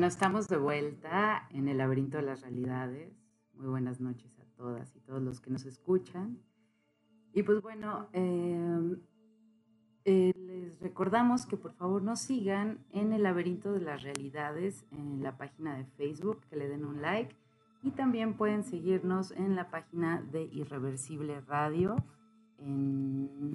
[0.00, 3.12] Bueno, estamos de vuelta en el laberinto de las realidades.
[3.52, 6.38] Muy buenas noches a todas y todos los que nos escuchan.
[7.34, 8.98] Y pues bueno, em,
[10.06, 15.22] eh, les recordamos que por favor nos sigan en el laberinto de las realidades en
[15.22, 17.36] la página de Facebook, que le den un like.
[17.82, 21.96] Y también pueden seguirnos en la página de Irreversible Radio
[22.56, 23.54] en,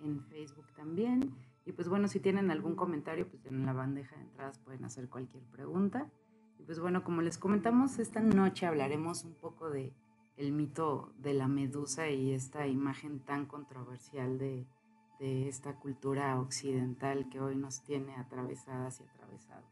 [0.00, 1.34] en Facebook también.
[1.68, 5.10] Y pues bueno, si tienen algún comentario, pues en la bandeja de entradas pueden hacer
[5.10, 6.10] cualquier pregunta.
[6.58, 9.92] Y pues bueno, como les comentamos, esta noche hablaremos un poco de
[10.38, 14.66] el mito de la medusa y esta imagen tan controversial de,
[15.20, 19.68] de esta cultura occidental que hoy nos tiene atravesadas y atravesados.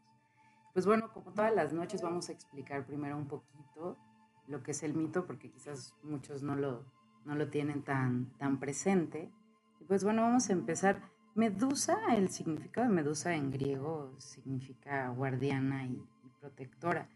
[0.73, 3.97] Pues bueno, como todas las noches vamos a explicar primero un poquito
[4.45, 6.85] lo que es el mito, porque quizás muchos no lo,
[7.25, 9.31] no lo tienen tan, tan presente.
[9.79, 15.85] Y pues bueno, vamos a empezar Medusa, el significado de Medusa en griego significa guardiana
[15.85, 16.01] y,
[16.41, 17.07] protectora.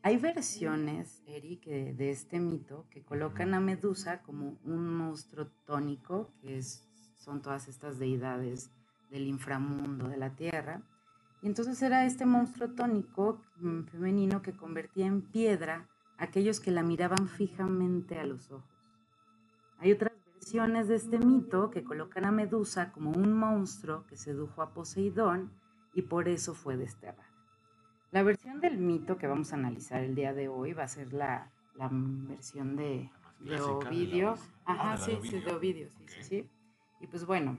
[0.00, 6.62] Hay versiones, Eric, de, este mito que colocan a Medusa como un monstruo tónico, que
[7.18, 8.70] son todas estas deidades
[9.10, 10.80] del inframundo de la tierra.
[11.42, 16.70] Y entonces era este monstruo tónico mm, femenino que convertía en piedra a aquellos que
[16.70, 18.96] la miraban fijamente a los ojos.
[19.76, 19.90] Hay
[20.54, 25.50] otras de este mito que colocan a Medusa como un monstruo que sedujo a Poseidón
[25.92, 27.28] y por eso fue desterrada.
[28.12, 31.12] La versión del mito que vamos a analizar el día de hoy va a ser
[31.12, 33.10] la, versión de,
[33.60, 34.36] Ovidio.
[34.64, 36.50] Ajá, sí, sí, de Ovidio, sí, sí, sí.
[37.00, 37.58] Y pues bueno,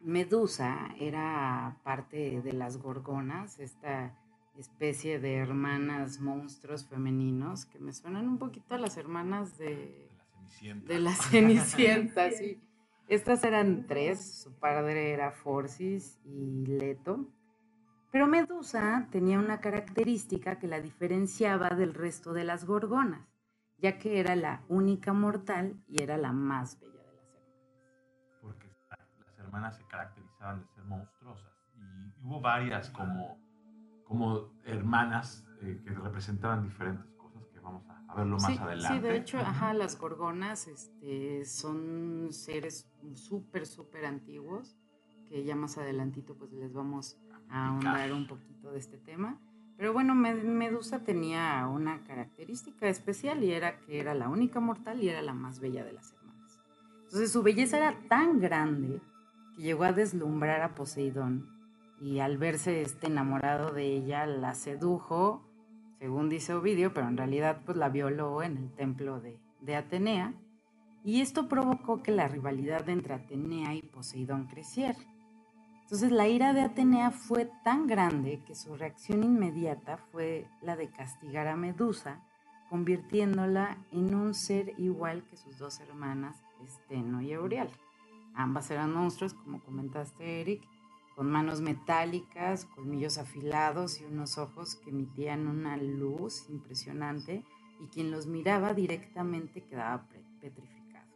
[0.00, 4.16] Medusa era parte de las gorgonas, esta
[4.56, 10.09] especie de hermanas monstruos femeninos que me suenan un poquito a las hermanas de
[10.60, 12.60] de la Cenicienta, sí.
[13.08, 17.26] Estas eran tres, su padre era Forcis y Leto.
[18.12, 23.26] Pero Medusa tenía una característica que la diferenciaba del resto de las gorgonas,
[23.78, 28.38] ya que era la única mortal y era la más bella de las hermanas.
[28.42, 28.68] Porque
[29.26, 33.38] las hermanas se caracterizaban de ser monstruosas y hubo varias como,
[34.04, 37.10] como hermanas eh, que representaban diferentes
[38.12, 38.96] a, verlo más adelante.
[38.96, 44.76] Sí, de hecho, ajá, las gorgonas este, son seres súper, súper antiguos,
[45.28, 47.16] que ya más adelantito pues les vamos
[47.48, 49.38] a ahondar un poquito de este tema.
[49.76, 55.08] Pero bueno, Medusa tenía una característica especial y era que era la única mortal y
[55.08, 56.60] era la más bella de las hermanas.
[57.04, 59.00] Entonces su belleza era tan grande
[59.56, 61.48] que llegó a deslumbrar a Poseidón
[62.00, 65.49] y al verse este enamorado de ella la sedujo
[66.00, 70.32] según dice Ovidio, pero en realidad pues la violó en el templo de, de Atenea,
[71.04, 74.98] y esto provocó que la rivalidad entre Atenea y Poseidón creciera.
[75.82, 80.88] Entonces la ira de Atenea fue tan grande que su reacción inmediata fue la de
[80.90, 82.24] castigar a Medusa,
[82.70, 87.68] convirtiéndola en un ser igual que sus dos hermanas, Esteno y Eureal.
[88.34, 90.62] Ambas eran monstruos, como comentaste Eric,
[91.14, 97.44] con manos metálicas, colmillos afilados y unos ojos que emitían una luz impresionante
[97.80, 100.06] y quien los miraba directamente quedaba
[100.40, 101.08] petrificado.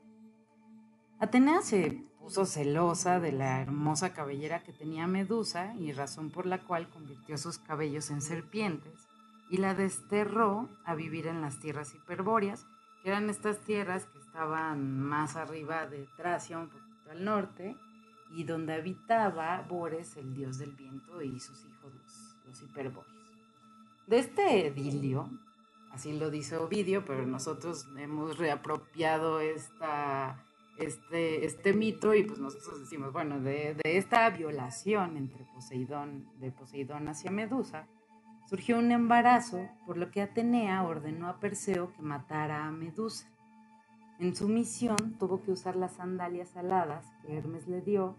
[1.18, 6.62] Atenea se puso celosa de la hermosa cabellera que tenía Medusa y razón por la
[6.62, 9.08] cual convirtió sus cabellos en serpientes
[9.50, 12.66] y la desterró a vivir en las tierras hiperbóreas,
[13.02, 17.76] que eran estas tierras que estaban más arriba de Tracia, un poquito al norte,
[18.34, 21.92] y donde habitaba Bores, el dios del viento, y sus hijos,
[22.46, 23.12] los, hiperbores.
[24.06, 25.30] De este edilio,
[25.92, 30.44] así lo dice Ovidio, pero nosotros hemos reapropiado esta,
[30.78, 36.50] este, este mito y pues nosotros decimos, bueno, de, de, esta violación entre Poseidón, de
[36.50, 37.86] Poseidón hacia Medusa,
[38.48, 43.28] surgió un embarazo, por lo que Atenea ordenó a Perseo que matara a Medusa.
[44.18, 48.16] En su misión tuvo que usar las sandalias aladas que Hermes le dio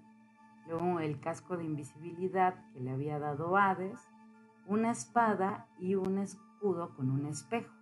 [0.67, 3.99] luego el casco de invisibilidad que le había dado Hades,
[4.65, 7.73] una espada y un escudo con un espejo.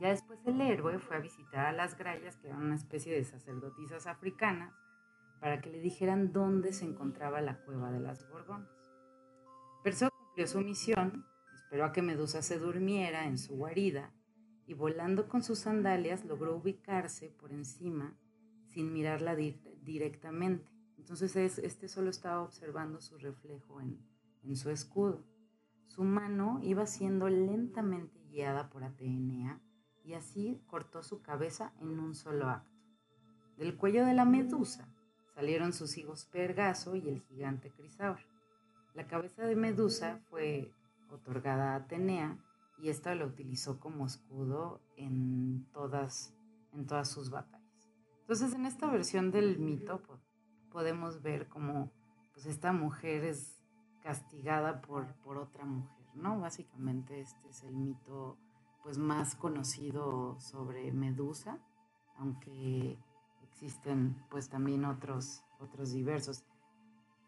[0.00, 3.24] Ya después el héroe fue a visitar a las grayas, que eran una especie de
[3.24, 4.72] sacerdotisas africanas,
[5.40, 8.68] para que le dijeran dónde se encontraba la cueva de las gorgonas.
[9.82, 14.12] Perseo cumplió su misión, esperó a que Medusa se durmiera en su guarida
[14.66, 18.14] y volando con sus sandalias logró ubicarse por encima
[18.68, 20.79] sin mirarla directamente.
[21.00, 25.24] Entonces este solo estaba observando su reflejo en, su escudo.
[25.86, 29.60] Su mano iba siendo lentamente guiada por Atenea
[30.04, 32.78] y así cortó su cabeza en un solo acto.
[33.56, 34.94] Del cuello de la medusa
[35.34, 38.20] salieron sus hijos Pergaso y el gigante Crisaor.
[38.94, 40.70] La cabeza de Medusa fue
[41.10, 42.36] otorgada a Atenea
[42.78, 46.34] y esta lo utilizó como escudo en todas,
[46.74, 47.90] en todas sus batallas.
[48.20, 50.29] Entonces, en esta versión del mito pues,
[50.70, 51.92] podemos ver cómo
[52.32, 53.62] pues, esta mujer es
[54.02, 56.40] castigada por, por otra mujer, ¿no?
[56.40, 58.38] Básicamente este es el mito
[58.82, 61.58] pues, más conocido sobre Medusa,
[62.16, 62.98] aunque
[63.42, 66.44] existen pues también otros, otros diversos.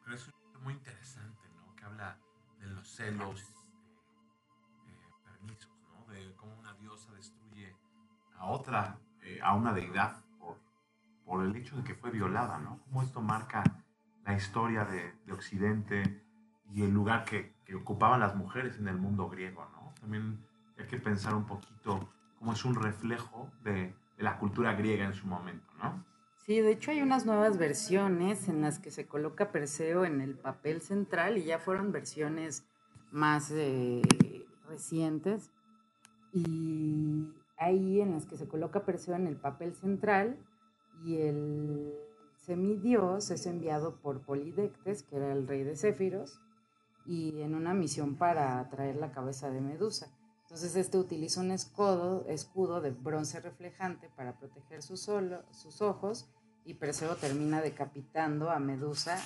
[0.05, 1.75] Pero es muy interesante, ¿no?
[1.75, 2.19] Que habla
[2.59, 3.63] de los celos
[6.13, 7.75] de cómo una diosa destruye
[8.37, 10.23] a otra, eh, a una deidad,
[11.25, 12.81] por, el hecho de que fue violada, ¿no?
[12.85, 13.63] Cómo esto marca
[14.25, 16.23] la historia de, de Occidente
[16.73, 19.93] y el lugar que, que, ocupaban las mujeres en el mundo griego, ¿no?
[20.01, 20.39] También
[20.79, 22.09] hay que pensar un poquito
[22.39, 26.05] cómo es un reflejo de, de la cultura griega en su momento, ¿no?
[26.45, 30.35] Sí, de hecho hay unas nuevas versiones en las que se coloca Perseo en el
[30.35, 32.67] papel central y ya fueron versiones
[33.13, 34.03] más eh,
[34.69, 35.53] recientes
[36.33, 37.29] y
[37.59, 40.37] ahí en las que se coloca Perseo en el papel central
[41.05, 41.93] y el
[42.37, 46.41] semidios es enviado por Polidectes, que era el rey de Céfiros,
[47.07, 50.09] y en una misión para traer la cabeza de Medusa.
[50.43, 55.09] Entonces este utiliza un escudo, escudo de bronce reflejante para proteger sus,
[55.51, 56.29] sus ojos
[56.65, 59.19] y Perseo termina decapitando a Medusa,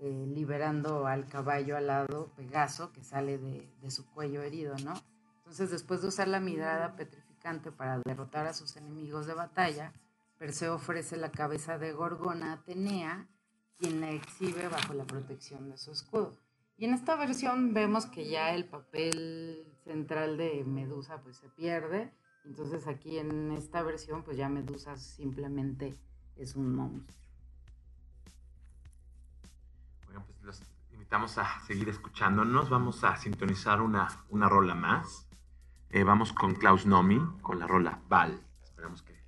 [0.00, 4.94] eh, liberando al caballo alado Pegaso que sale de, de su cuello herido, ¿no?
[5.38, 9.92] Entonces, después de usar la mirada petrificante para derrotar a sus enemigos de batalla,
[10.38, 13.26] Perseo ofrece la cabeza de Gorgona a Atenea,
[13.78, 16.36] quien la exhibe bajo la protección de su escudo.
[16.76, 22.12] Y en esta versión vemos que ya el papel central de Medusa pues se pierde.
[22.44, 25.98] Entonces aquí en esta versión pues ya Medusa simplemente
[26.36, 27.18] es un monstruo.
[30.04, 30.62] Bueno, pues los
[30.92, 32.68] invitamos a seguir escuchándonos.
[32.68, 35.26] Vamos a sintonizar una, una rola más.
[35.88, 38.38] Eh, vamos con Klaus Nomi, con la rola Val.
[38.62, 39.25] Esperamos que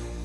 [0.00, 0.23] right.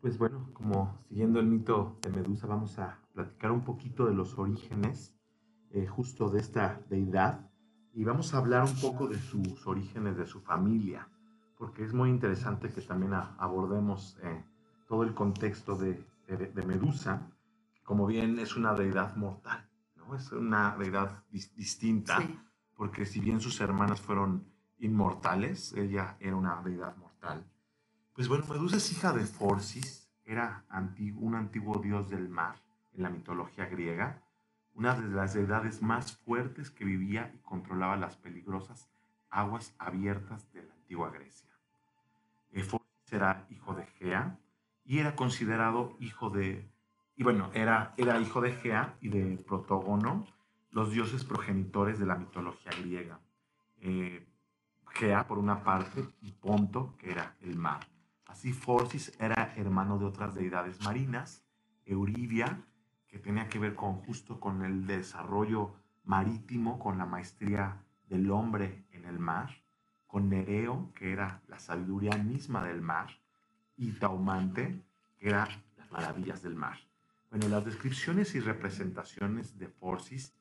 [0.00, 4.38] Pues bueno, como siguiendo el mito de Medusa, vamos a platicar un poquito de los
[4.38, 5.14] orígenes
[5.70, 7.50] eh, justo de esta deidad
[7.92, 11.08] y vamos a hablar un poco de sus orígenes, de su familia,
[11.58, 14.44] porque es muy interesante que también abordemos eh,
[14.86, 16.04] todo el contexto de,
[16.66, 17.30] Medusa,
[17.74, 20.14] que como bien es una deidad mortal, ¿no?
[20.14, 22.18] es una deidad distinta,
[22.74, 24.46] porque si bien sus hermanas fueron
[24.78, 27.44] inmortales, ella era una deidad mortal.
[28.16, 30.64] Pues bueno, Medusa es hija de Forcis, era
[31.16, 32.56] un antiguo dios del mar
[32.94, 34.22] en la mitología griega,
[34.72, 38.88] una de las deidades más fuertes que vivía y controlaba las peligrosas
[39.28, 41.50] aguas abiertas de la antigua Grecia.
[42.52, 44.38] Eh, Forcis era hijo de Gea
[44.86, 46.66] y era considerado hijo de,
[47.16, 50.24] y bueno, era, era hijo de Gea y de Protógono,
[50.70, 53.20] los dioses progenitores de la mitología griega.
[53.82, 54.26] Eh,
[54.86, 57.86] Gea por una parte y Ponto, que era el mar.
[58.26, 61.44] Así Forcis era hermano de otras deidades marinas,
[61.84, 62.62] Euribia,
[63.08, 68.84] que tenía que ver con justo con el desarrollo marítimo, con la maestría del hombre
[68.92, 69.50] en el mar,
[70.06, 73.08] con Nereo, que era la sabiduría misma del mar,
[73.76, 74.82] y Taumante,
[75.18, 76.78] que era las maravillas del mar.
[77.30, 80.34] Bueno, las descripciones y representaciones de Forcis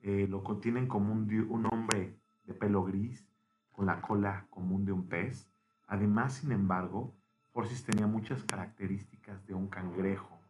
[0.00, 3.26] eh, lo contienen como un, un hombre de pelo gris,
[3.70, 5.48] con la cola común de un pez.
[5.86, 7.14] Además, sin embargo,
[7.52, 10.40] Forcis tenía muchas características de un cangrejo,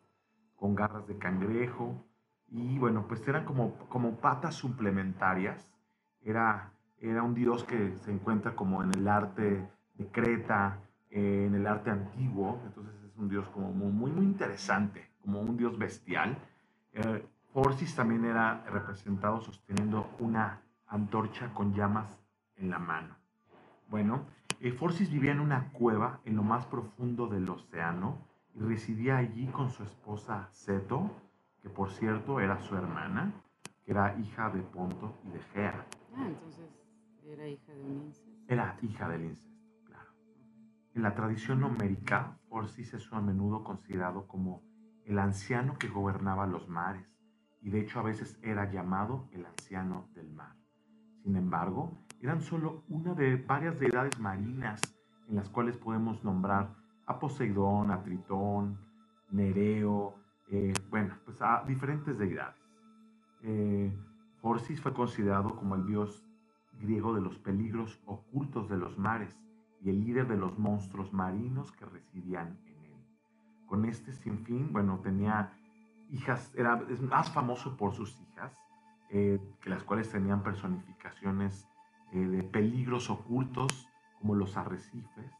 [0.56, 2.04] con garras de cangrejo
[2.46, 5.72] y bueno, pues eran como, como patas suplementarias.
[6.20, 10.78] Era, era un dios que se encuentra como en el arte de Creta,
[11.10, 15.78] en el arte antiguo, entonces es un dios como muy, muy, interesante, como un dios
[15.78, 16.38] bestial.
[16.92, 17.26] Eh,
[17.96, 22.18] también era representado sosteniendo una antorcha con llamas
[22.56, 23.16] en la mano.
[23.88, 24.26] Bueno,
[24.62, 28.18] eh, Forcis vivía en una cueva en lo más profundo del océano
[28.54, 31.10] y residía allí con su esposa Ceto,
[31.62, 33.32] que por cierto era su hermana,
[33.84, 35.86] que era hija de Ponto y de Gea.
[36.14, 36.70] Ah, entonces
[37.26, 38.30] era hija de un incesto.
[38.46, 40.10] Era hija del incesto, claro.
[40.94, 44.62] En la tradición numérica, Forcis es a menudo considerado como
[45.04, 47.08] el anciano que gobernaba los mares,
[47.60, 50.54] y de hecho a veces era llamado el anciano del mar.
[51.22, 54.80] Sin embargo, eran solo una de varias deidades marinas
[55.28, 56.74] en las cuales podemos nombrar
[57.06, 58.78] a Poseidón, a Tritón,
[59.30, 60.14] Nereo,
[60.50, 62.62] eh, bueno, pues a diferentes deidades.
[63.42, 63.92] Eh,
[64.40, 66.24] fue considerado como el dios
[66.80, 69.36] griego de los peligros ocultos de los mares
[69.80, 73.06] y el líder de los monstruos marinos que residían en él.
[73.66, 75.52] Con este sinfín, bueno, tenía
[76.10, 78.56] hijas, era es más famoso por sus hijas,
[79.10, 81.68] eh, que las cuales tenían personificaciones
[82.12, 83.88] eh, de peligros ocultos
[84.18, 85.30] como los arrecifes,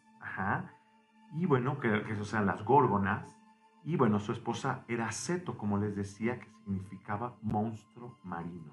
[1.35, 3.37] y bueno, que, que eso sean las górgonas,
[3.85, 8.73] y bueno, su esposa era Ceto, como les decía, que significaba monstruo marino.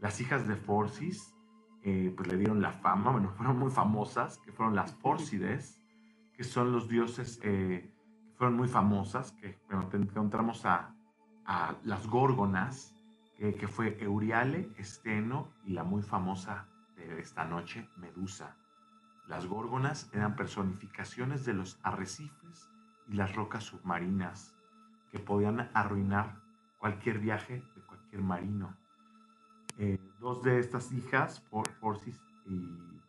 [0.00, 1.34] Las hijas de Forcis,
[1.82, 5.80] eh, pues le dieron la fama, bueno, fueron muy famosas, que fueron las Fórcides,
[6.34, 7.92] que son los dioses eh,
[8.30, 10.94] que fueron muy famosas, que bueno, encontramos a,
[11.44, 12.94] a las górgonas,
[13.40, 18.54] que fue Euriale, Esteno y la muy famosa de esta noche, Medusa.
[19.28, 22.68] Las górgonas eran personificaciones de los arrecifes
[23.08, 24.54] y las rocas submarinas
[25.10, 26.38] que podían arruinar
[26.78, 28.76] cualquier viaje de cualquier marino.
[29.78, 31.42] Eh, dos de estas hijas,
[31.80, 33.00] Forcis y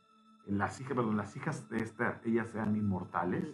[0.45, 3.53] las hijas, perdón, las hijas de esta, ellas eran inmortales.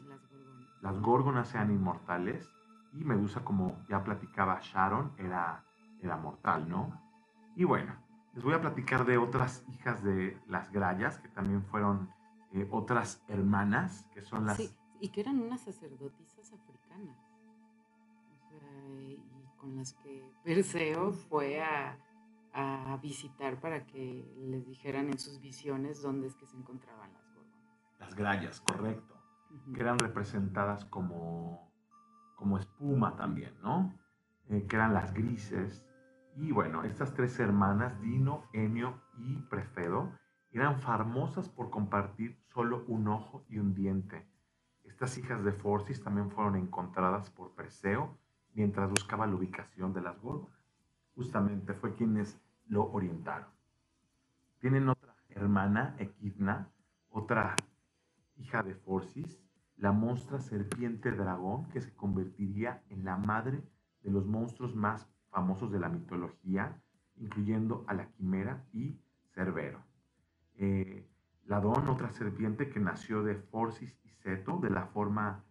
[0.81, 2.47] Las górgonas eran inmortales
[2.93, 5.63] y Medusa, como ya platicaba Sharon, era
[6.01, 7.01] era mortal, ¿no?
[7.55, 7.95] Y bueno,
[8.33, 12.09] les voy a platicar de otras hijas de las Grayas, que también fueron
[12.51, 14.57] eh, otras hermanas, que son las...
[14.57, 17.17] Sí, y que eran unas sacerdotisas africanas,
[18.33, 19.19] o sea, y
[19.57, 21.97] con las que Perseo fue a,
[22.53, 27.27] a visitar para que les dijeran en sus visiones dónde es que se encontraban las
[27.33, 27.99] gorgonas.
[27.99, 29.15] Las Grayas, correcto,
[29.73, 31.71] que eran representadas como,
[32.35, 33.93] como espuma también, ¿no?
[34.49, 35.86] Eh, que eran las grises,
[36.39, 40.11] y bueno, estas tres hermanas, Dino, Enio y Prefedo,
[40.51, 44.23] eran famosas por compartir solo un ojo y un diente.
[44.83, 48.15] Estas hijas de Forcis también fueron encontradas por Perseo
[48.53, 50.63] mientras buscaba la ubicación de las górgonas.
[51.15, 53.47] Justamente fue quienes lo orientaron.
[54.59, 56.71] Tienen otra hermana, Equidna,
[57.09, 57.55] otra
[58.35, 59.41] hija de Forcis,
[59.75, 63.63] la monstrua serpiente dragón que se convertiría en la madre
[64.03, 66.81] de los monstruos más famosos de la mitología,
[67.17, 68.99] incluyendo a la quimera y
[69.35, 69.83] Cerbero.
[70.55, 71.07] Eh,
[71.45, 75.43] Ladón, otra serpiente que nació de Forcis y Ceto, de la forma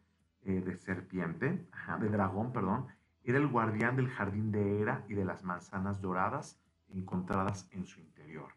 [0.43, 1.69] eh, de serpiente,
[2.01, 2.89] de dragón, perdón,
[3.23, 8.01] era el guardián del jardín de Hera y de las manzanas doradas encontradas en su
[8.01, 8.49] interior.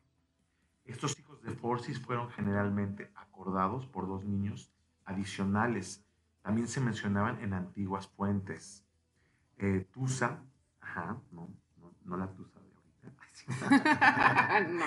[0.86, 4.74] Estos hijos de Forcis fueron generalmente acordados por dos niños
[5.06, 6.04] adicionales.
[6.42, 8.84] También se mencionaban en antiguas fuentes.
[9.58, 10.42] Eh, Tusa,
[10.89, 11.49] ajá, no,
[12.06, 14.60] no, la Tusa de ahorita.
[14.69, 14.86] no,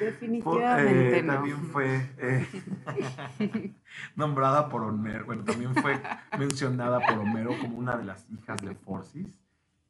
[0.00, 3.74] definitivamente eh, También fue eh,
[4.16, 6.00] nombrada por Homero, bueno, también fue
[6.38, 9.38] mencionada por Homero como una de las hijas de Forcis,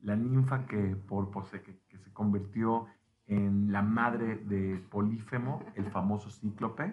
[0.00, 2.87] la ninfa que, por, que, que se convirtió
[3.26, 6.92] en la madre de Polífemo, el famoso cíclope.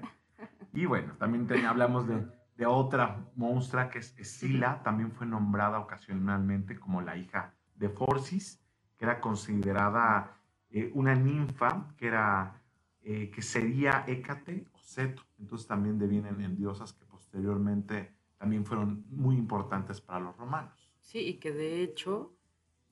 [0.74, 6.80] Y bueno, también hablamos de, de, otra monstrua que es Escila, también fue nombrada ocasionalmente
[6.80, 8.60] como la hija de Forcis,
[8.98, 10.38] que era considerada
[10.70, 12.62] eh, una ninfa, que, era,
[13.02, 15.24] eh, que sería Hécate o Seto.
[15.40, 20.92] Entonces también devienen en diosas que posteriormente también fueron muy importantes para los romanos.
[21.02, 22.36] Sí, y que de hecho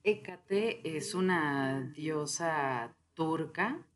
[0.02, 3.86] Hécate es una diosa turca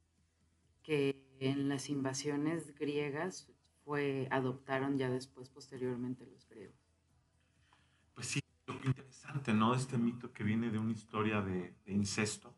[0.82, 3.50] que en las invasiones griegas
[3.84, 6.81] fue, adoptaron ya después, posteriormente, los griegos.
[8.66, 9.74] Sí, lo que interesante, ¿no?
[9.74, 12.54] Este mito que viene de una historia de, incesto,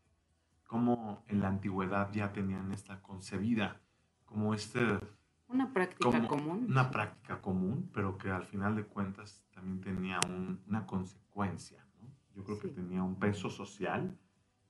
[0.65, 3.81] como en la antigüedad ya tenían esta concebida,
[4.25, 4.99] como este...
[5.47, 6.67] Una práctica común.
[6.69, 10.19] Una práctica común, pero que al final de cuentas también tenía
[10.67, 12.09] una consecuencia, ¿no?
[12.35, 14.19] Yo creo que tenía un peso social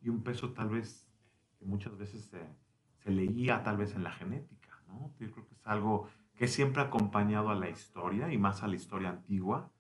[0.01, 1.09] y un peso tal vez
[1.65, 2.41] muchas veces se,
[3.03, 5.15] se, leía tal vez en la genética, ¿no?
[5.19, 8.69] Yo creo que es algo que siempre ha acompañado a la historia y más a
[8.69, 9.71] la historia antigua.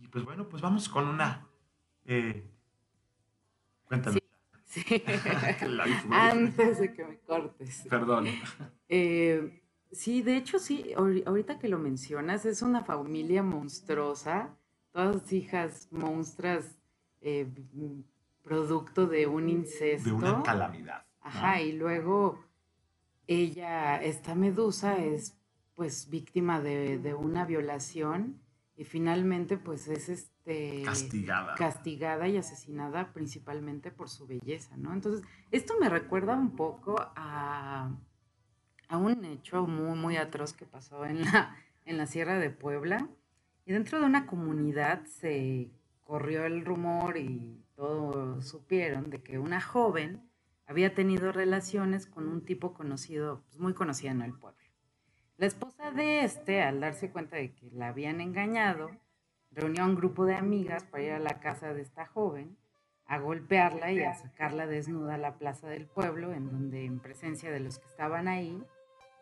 [0.00, 1.46] Y pues bueno, pues vamos con una...
[2.04, 2.48] Eh,
[3.84, 4.18] cuéntanos.
[4.64, 4.84] Sí.
[6.10, 7.86] Antes de que me cortes.
[7.88, 8.26] Perdón.
[8.88, 14.56] Eh, sí, de hecho sí, ahorita que lo mencionas, es una familia monstruosa,
[14.92, 16.78] todas hijas monstruas
[17.20, 17.48] eh,
[18.42, 20.08] producto de un incesto.
[20.08, 21.04] De una calamidad.
[21.20, 22.42] Ajá, y luego
[23.26, 25.36] ella, esta medusa, es
[25.74, 28.40] pues víctima de, una violación
[28.78, 31.56] y finalmente pues es este castigada.
[31.56, 34.92] castigada y asesinada principalmente por su belleza, ¿no?
[34.92, 37.90] Entonces, esto me recuerda un poco a,
[38.88, 43.08] a un hecho muy, muy atroz que pasó en la, en la Sierra de Puebla.
[43.66, 45.72] Y dentro de una comunidad se
[46.04, 50.22] corrió el rumor y todos supieron de que una joven
[50.66, 54.57] había tenido relaciones con un tipo conocido, pues muy conocido en el pueblo.
[55.38, 58.90] La esposa de este, al darse cuenta de que la habían engañado,
[59.52, 62.58] reunió a un grupo de amigas para ir a la casa de esta joven,
[63.06, 67.52] a golpearla y a sacarla desnuda a la plaza del pueblo, en donde en presencia
[67.52, 68.60] de los que estaban ahí,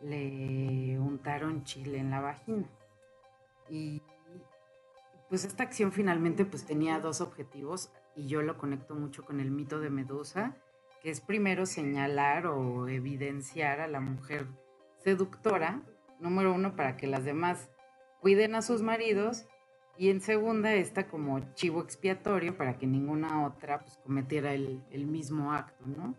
[0.00, 2.66] le untaron chile en la vagina.
[3.68, 4.00] Y
[5.28, 9.50] pues esta acción finalmente pues tenía dos objetivos y yo lo conecto mucho con el
[9.50, 10.56] mito de Medusa,
[11.02, 14.46] que es primero señalar o evidenciar a la mujer
[14.96, 15.82] seductora,
[16.20, 17.70] número uno, para que las demás
[18.20, 19.46] cuiden a sus maridos
[19.98, 25.52] y en segunda esta como chivo expiatorio para que ninguna otra pues cometiera el, mismo
[25.52, 26.14] acto, ¿no?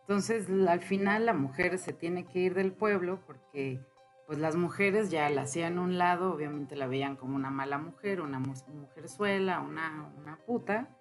[0.00, 3.80] Entonces al final la mujer se tiene que ir del pueblo porque
[4.26, 8.20] pues las mujeres ya la hacían un lado, obviamente la veían como una mala mujer,
[8.20, 10.96] una mujer suela, una, una puta,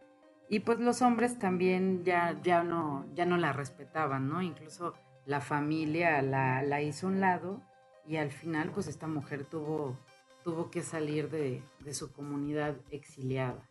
[0.49, 4.41] y pues los hombres también ya, ya, no, ya no la respetaban, ¿no?
[4.41, 4.93] Incluso
[5.25, 7.61] la familia la, la hizo un lado
[8.07, 9.97] y al final pues esta mujer tuvo,
[10.43, 13.61] tuvo que salir de, de su comunidad exiliada.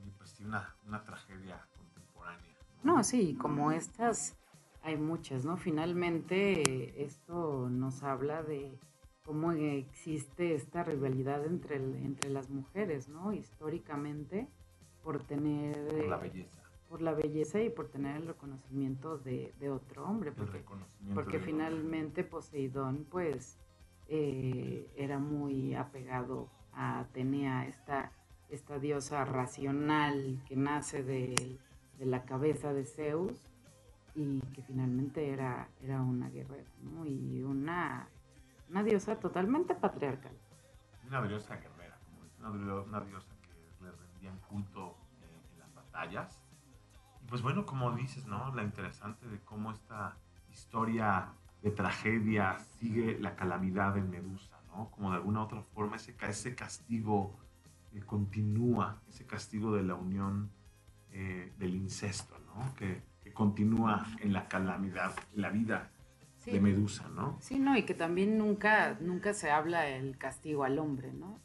[0.00, 2.56] Oye, pues sí, una, una tragedia contemporánea.
[2.82, 2.96] ¿no?
[2.96, 4.36] no, sí, como estas
[4.82, 5.56] hay muchas, ¿no?
[5.56, 8.76] Finalmente esto nos habla de
[9.24, 13.32] cómo existe esta rivalidad entre, entre las mujeres, ¿no?
[13.32, 14.48] Históricamente,
[15.04, 15.86] por tener...
[15.88, 16.61] Por la belleza.
[16.92, 20.30] Por la belleza y por tener el reconocimiento de, otro hombre.
[20.30, 20.62] Porque,
[21.14, 23.58] porque finalmente Poseidón, pues,
[24.08, 28.12] eh, era muy apegado a Atenea, esta,
[28.50, 31.58] esta diosa racional que nace de,
[31.98, 33.48] de la cabeza de Zeus
[34.14, 37.06] y que finalmente era, era una guerrera, ¿no?
[37.06, 38.06] Y una,
[38.68, 40.36] una diosa totalmente patriarcal.
[41.06, 46.41] Una diosa guerrera, como una, diosa que le rendían culto en las batallas.
[47.32, 48.54] Pues bueno, como dices, ¿no?
[48.54, 50.18] La interesante de cómo esta
[50.50, 54.90] historia de tragedia sigue la calamidad de Medusa, ¿no?
[54.90, 57.34] Como de alguna otra forma ese, ese castigo
[57.94, 60.50] eh, continúa, ese castigo de la unión
[61.10, 62.74] eh, del incesto, ¿no?
[62.74, 63.00] Que,
[63.32, 65.90] continúa en la calamidad, en la vida
[66.44, 67.38] de Medusa, ¿no?
[67.40, 71.40] Sí, no, y que también nunca, nunca se habla el castigo al hombre, ¿no?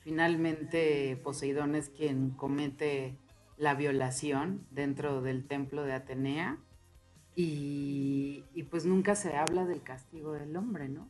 [0.00, 3.16] finalmente Poseidón es quien comete
[3.60, 6.56] la violación dentro del templo de Atenea
[7.36, 11.08] y, y, pues nunca se habla del castigo del hombre, ¿no?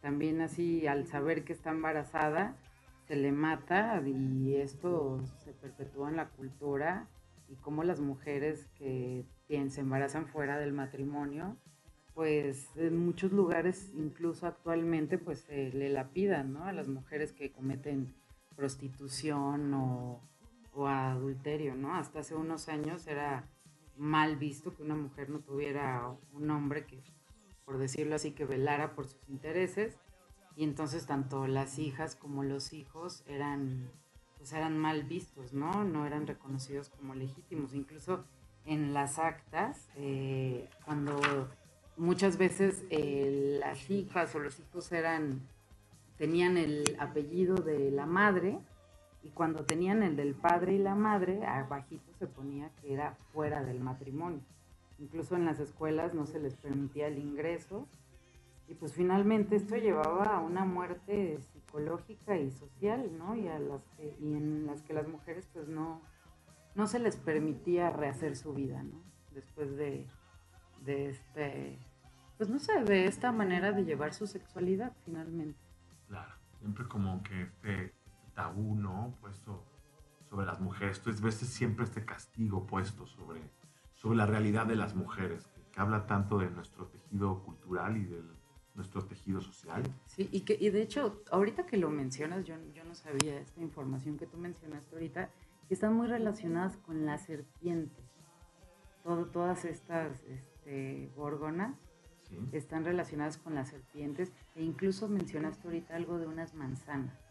[0.00, 2.56] También así al saber que está embarazada
[3.08, 7.08] se le mata y esto se perpetúa en la cultura
[7.48, 11.56] y como las mujeres que se embarazan fuera del matrimonio,
[12.14, 16.64] pues en muchos lugares, incluso actualmente, pues se le lapidan, ¿no?
[16.64, 18.14] A las mujeres que cometen
[18.54, 20.20] prostitución o,
[20.74, 21.94] o adulterio, ¿no?
[21.94, 23.48] Hasta hace unos años era
[23.96, 27.02] mal visto que una mujer no tuviera un hombre que,
[27.64, 29.96] por decirlo así, que velara por sus intereses.
[30.56, 33.90] Y entonces tanto las hijas como los hijos eran,
[34.36, 35.84] pues eran mal vistos, ¿no?
[35.84, 37.74] No eran reconocidos como legítimos.
[37.74, 38.24] Incluso
[38.64, 41.20] en las actas, eh, cuando
[41.96, 45.40] muchas veces eh, las hijas o los hijos eran,
[46.16, 48.58] tenían el apellido de la madre,
[49.22, 53.62] y cuando tenían el del padre y la madre, abajito se ponía que era fuera
[53.62, 54.40] del matrimonio.
[54.98, 57.86] Incluso en las escuelas no se les permitía el ingreso.
[58.68, 63.34] Y pues finalmente esto llevaba a una muerte psicológica y social, ¿no?
[63.34, 63.82] Y, a las
[64.20, 66.00] y en las que las mujeres pues no,
[66.74, 69.02] no se les permitía rehacer su vida, ¿no?
[69.34, 70.06] Después de,
[70.84, 71.78] de este,
[72.38, 75.58] pues no sé, de esta manera de llevar su sexualidad finalmente.
[76.08, 77.92] Claro, siempre como que
[78.34, 79.14] tabú, ¿no?
[79.20, 79.64] Puesto
[80.28, 80.98] sobre las mujeres.
[80.98, 83.40] Entonces ves siempre este castigo puesto sobre,
[83.94, 88.22] sobre la realidad de las mujeres, que, habla tanto de nuestro tejido cultural y de
[88.74, 89.82] nuestro tejido social.
[90.06, 93.60] Sí, y, que, y de hecho, ahorita que lo mencionas, yo, yo no sabía esta
[93.60, 95.30] información que tú mencionaste ahorita,
[95.68, 98.02] que están muy relacionadas con la serpiente.
[99.02, 101.76] Todo, todas estas este, gorgonas
[102.52, 107.21] están relacionadas con las serpientes e incluso mencionaste ahorita algo de unas manzanas.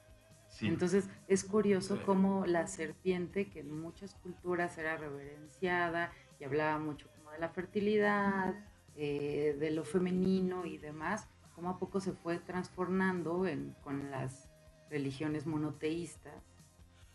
[0.60, 7.08] Entonces es curioso cómo la serpiente, que en muchas culturas era reverenciada y hablaba mucho
[7.18, 8.54] como de la fertilidad,
[8.96, 13.46] eh, de lo femenino y demás, cómo a poco se fue transformando
[13.84, 14.50] con las
[14.90, 16.44] religiones monoteístas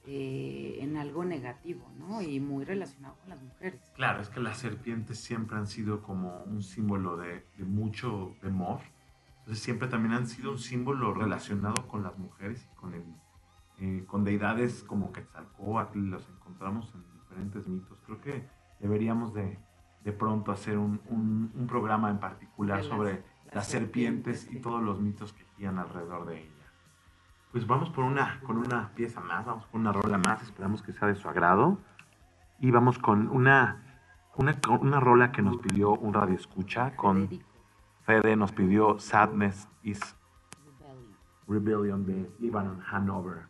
[0.09, 2.23] eh, en algo negativo, ¿no?
[2.23, 3.81] Y muy relacionado con las mujeres.
[3.97, 8.83] Claro, es que las serpientes siempre han sido como un símbolo de, mucho temor.
[9.41, 13.03] Entonces siempre también han sido un símbolo relacionado con las mujeres y con, el,
[13.79, 17.99] eh, con deidades como Quetzalcóatl, los encontramos en diferentes mitos.
[18.07, 18.49] Creo que
[18.81, 19.59] deberíamos de,
[20.05, 25.33] de pronto hacer un, un, programa en particular sobre las, serpientes, y todos los mitos
[25.33, 26.57] que giran alrededor de ellas
[27.57, 30.93] pues vamos por una, con una pieza más, vamos con una rola más, esperamos que
[30.93, 31.79] sea de su agrado.
[32.59, 33.83] Y vamos con una,
[34.35, 37.31] una, una rola que nos pidió un radio escucha, con
[38.05, 40.01] Fede nos pidió Sadness is
[41.49, 43.49] Rebellion de Ivan Hanover.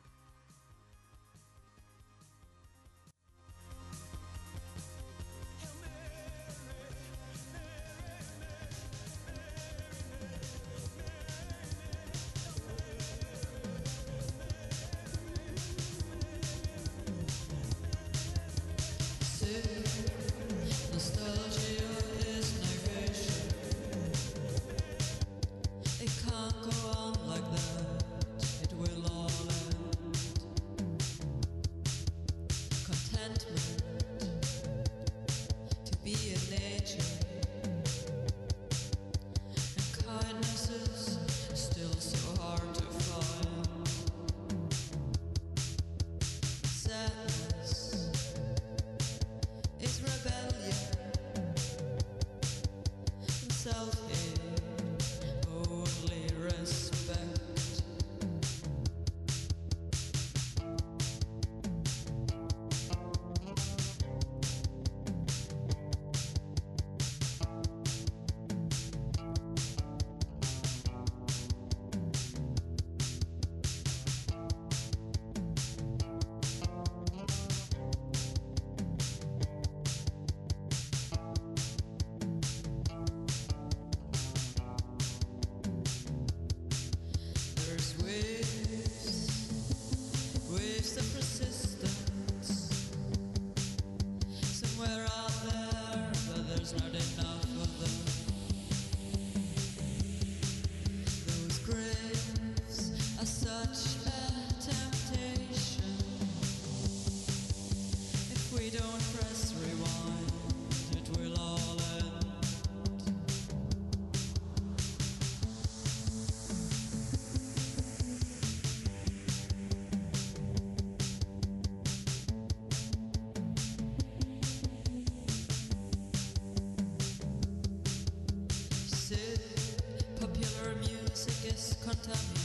[131.86, 132.35] contaminate.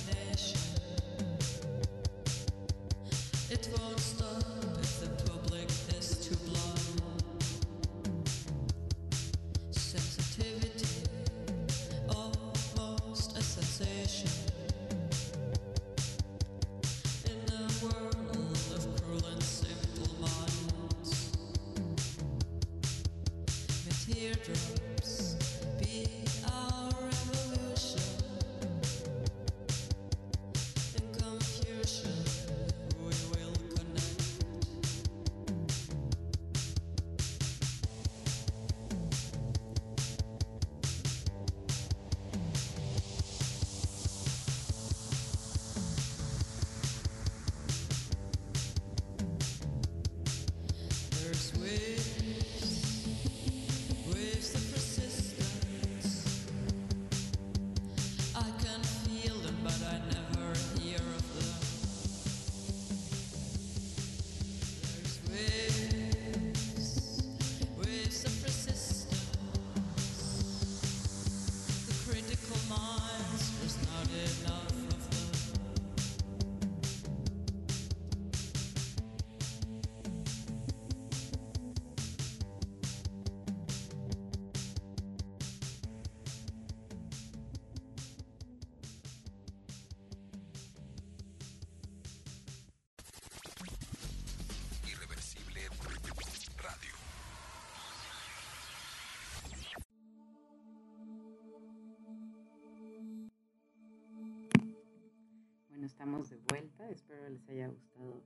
[105.91, 106.89] Estamos de vuelta.
[106.89, 108.23] Espero les haya gustado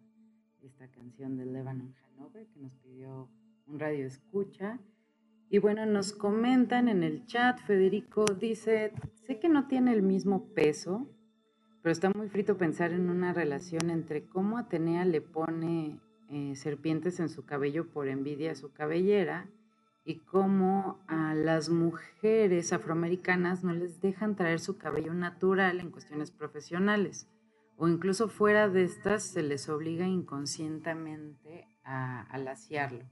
[0.61, 3.27] esta canción de Lebanon Hanover que nos pidió
[3.65, 4.79] un radio escucha.
[5.49, 8.93] Y bueno, nos comentan en el chat, Federico dice,
[9.25, 11.09] sé que no tiene el mismo peso,
[11.81, 15.99] pero está muy frito pensar en una relación entre cómo Atenea le pone
[16.29, 19.49] eh, serpientes en su cabello por envidia a su cabellera
[20.03, 26.29] y cómo a las mujeres afroamericanas no les dejan traer su cabello natural en cuestiones
[26.29, 27.27] profesionales
[27.77, 33.05] o incluso fuera de estas se les obliga inconscientemente a, alaciarlo.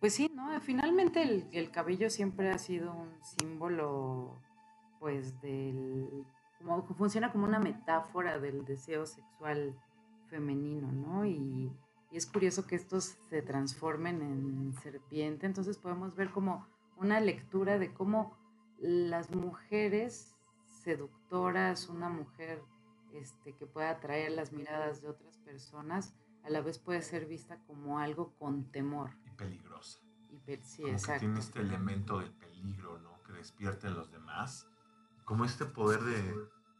[0.00, 0.58] Pues sí, ¿no?
[0.60, 4.40] Finalmente el, cabello siempre ha sido un símbolo,
[5.00, 6.24] pues, del...
[6.58, 9.78] Como, funciona como una metáfora del deseo sexual
[10.28, 11.26] femenino, ¿no?
[11.26, 11.70] Y,
[12.10, 17.78] y es curioso que estos se transformen en serpiente, entonces podemos ver como una lectura
[17.78, 18.36] de cómo
[18.78, 20.34] las mujeres
[20.64, 22.62] seductoras, una mujer
[23.20, 27.58] este, que pueda atraer las miradas de otras personas, a la vez puede ser vista
[27.66, 29.10] como algo con temor.
[29.24, 30.00] Y peligrosa.
[30.30, 31.12] Y sí, como exacto.
[31.14, 33.22] Que tiene este elemento del peligro, ¿no?
[33.22, 34.68] Que despierta en los demás.
[35.24, 36.34] Como este poder de,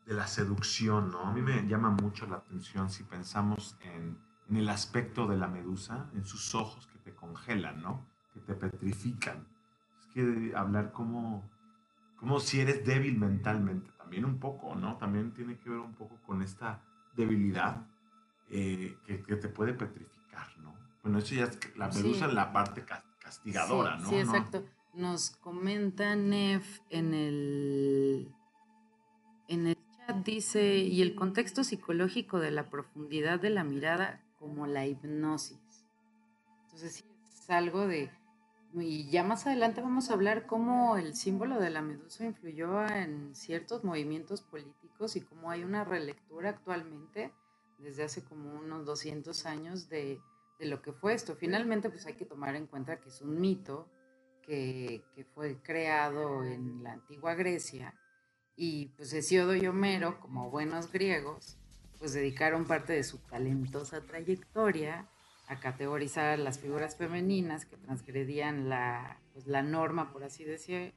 [0.07, 1.21] de, la seducción, ¿no?
[1.21, 4.19] A mí me llama mucho la atención si pensamos en,
[4.49, 8.07] en el aspecto de la medusa, en sus ojos que te congelan, ¿no?
[8.33, 9.49] Que te petrifican.
[9.99, 11.51] Es que hablar como,
[12.17, 14.97] como si eres débil mentalmente también un poco, ¿no?
[14.99, 16.81] También tiene que ver un poco con esta
[17.17, 17.85] debilidad
[18.49, 20.77] eh, que, te puede petrificar, ¿no?
[21.03, 22.85] Bueno, eso ya es la medusa la parte
[23.19, 24.09] castigadora, ¿no?
[24.09, 24.65] Sí, exacto.
[24.95, 28.33] Nos comenta Nef en el,
[29.49, 34.69] en el chat, dice, y el contexto psicológico de la profundidad de la mirada como
[34.69, 35.85] la hipnosis.
[36.63, 38.09] Entonces, sí, es algo de
[38.83, 43.35] y ya más adelante vamos a hablar cómo el símbolo de la medusa influyó en
[43.35, 47.33] ciertos movimientos políticos y cómo hay una relectura actualmente,
[47.79, 50.21] desde hace como unos 200 años, de,
[50.59, 51.37] lo que fue esto.
[51.37, 53.89] Finalmente, pues hay que tomar en cuenta que es un mito
[54.43, 57.95] que, fue creado en la antigua Grecia
[58.57, 61.59] y pues Hesiodo y Homero, como buenos griegos,
[61.99, 65.09] pues dedicaron parte de su talentosa trayectoria
[65.47, 70.95] a categorizar las figuras femeninas que transgredían la, pues, la norma, por así decir,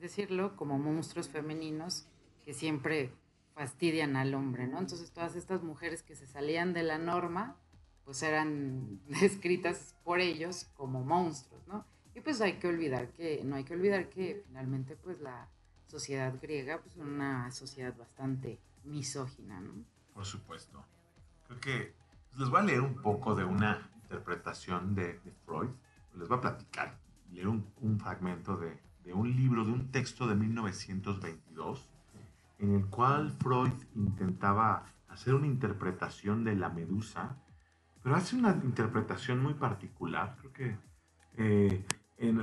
[0.00, 2.06] decirlo, como monstruos femeninos
[2.44, 3.12] que siempre
[3.54, 4.78] fastidian al hombre, ¿no?
[4.78, 7.56] Entonces todas estas mujeres que se salían de la norma,
[8.04, 11.84] pues eran descritas por ellos como monstruos, ¿no?
[12.14, 15.48] Y pues hay que olvidar que, no hay que olvidar que finalmente pues la
[15.86, 19.72] sociedad griega pues una sociedad bastante misógina, ¿no?
[20.14, 20.84] Por supuesto.
[21.46, 21.92] Creo que
[22.38, 25.70] les voy a leer un poco de una interpretación de, Freud.
[26.16, 26.96] Les voy a platicar,
[27.32, 28.80] leer un, fragmento de,
[29.12, 31.90] un libro, de un texto de 1922,
[32.60, 37.36] en el cual Freud intentaba hacer una interpretación de la medusa,
[38.02, 40.36] pero hace una interpretación muy particular.
[40.38, 40.76] Creo que
[41.36, 41.84] eh,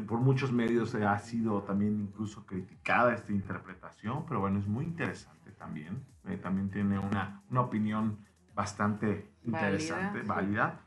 [0.05, 5.51] por muchos medios ha sido también incluso criticada esta interpretación, pero bueno, es muy interesante
[5.51, 6.03] también.
[6.25, 8.17] Eh, también tiene una, una opinión
[8.55, 10.81] bastante interesante, válida.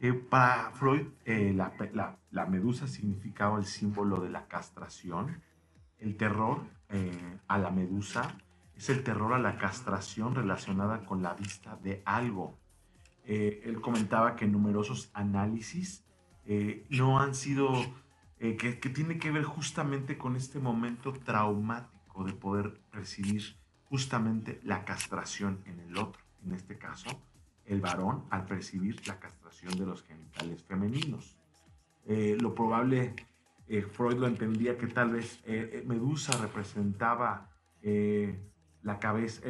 [0.00, 5.42] Eh, para Freud, eh, la, la, la, medusa significaba el símbolo de la castración.
[5.98, 6.62] El terror
[7.48, 8.34] a la medusa
[8.74, 12.58] es el terror a la castración relacionada con la vista de algo.
[13.24, 16.06] él comentaba que numerosos análisis
[16.88, 17.68] no han sido
[18.40, 24.84] eh, que, tiene que ver justamente con este momento traumático de poder recibir justamente la
[24.84, 27.08] castración en el otro, en este caso,
[27.68, 31.36] el varón al percibir la castración de los genitales femeninos.
[32.06, 33.14] Eh, lo probable,
[33.68, 35.42] eh, Freud lo entendía que tal vez
[35.84, 37.50] Medusa representaba
[38.82, 39.42] la cabeza,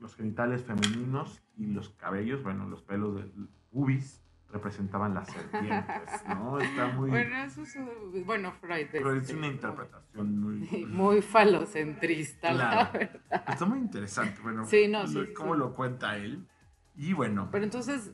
[0.00, 6.58] los genitales femeninos y los cabellos, bueno, los pelos del pubis, representaban las serpientes, ¿no?
[6.58, 7.10] Está muy...
[7.10, 7.76] Bueno, eso es...
[8.24, 8.86] Bueno, Freud...
[8.90, 10.86] Pero es una interpretación muy...
[10.86, 13.20] Muy falocentrista, la verdad.
[13.48, 16.46] Está muy interesante, bueno, sí, no, sí, cómo lo cuenta él.
[16.98, 17.48] Y bueno...
[17.50, 18.12] Pero entonces,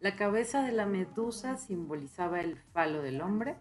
[0.00, 3.60] ¿la cabeza de la medusa simbolizaba el falo del hombre?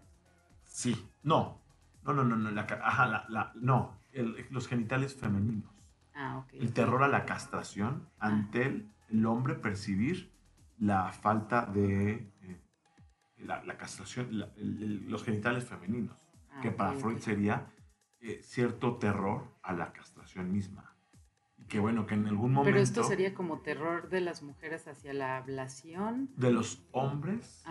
[0.63, 1.61] Sí, no.
[2.03, 3.99] No, no, no, no, la, ajá, la, la no,
[4.49, 5.71] los genitales femeninos.
[6.13, 6.53] Ah, ok.
[6.53, 10.31] El terror a la castración ante el, el hombre percibir
[10.79, 12.61] la falta de eh,
[13.37, 16.17] la, castración, los genitales femeninos,
[16.51, 17.71] ah, que para Freud sería
[18.19, 20.84] eh, cierto terror a la castración misma.
[21.67, 22.71] Que bueno, que en algún momento...
[22.71, 26.29] Pero esto sería como terror de las mujeres hacia la ablación.
[26.37, 27.63] De los hombres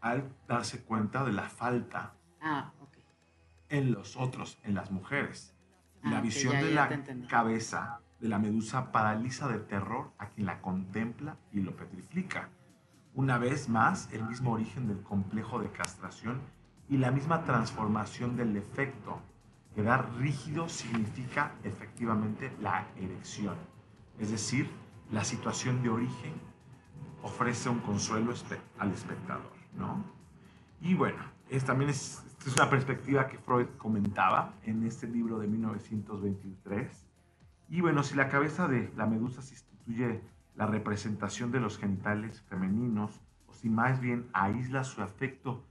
[0.00, 2.72] al darse cuenta de la falta ah,
[3.68, 5.54] en los otros, en las mujeres.
[6.02, 6.88] la ah, visión de la
[7.28, 12.48] cabeza de la medusa paraliza de terror a quien la contempla y lo petrifica.
[13.14, 16.40] Una vez más, el mismo origen del complejo de castración
[16.88, 19.20] y la misma transformación del efecto.
[19.80, 23.54] Quedar rígido significa efectivamente la erección,
[24.18, 24.68] es decir,
[25.10, 26.34] la situación de origen
[27.22, 28.34] ofrece un consuelo
[28.78, 30.04] al espectador, ¿no?
[30.82, 35.48] Y bueno, es, también es, es una perspectiva que Freud comentaba en este libro de
[35.48, 37.06] 1923
[37.70, 40.20] y bueno, si la cabeza de la medusa sustituye
[40.56, 45.64] la representación de los genitales femeninos, o si más bien aísla su afecto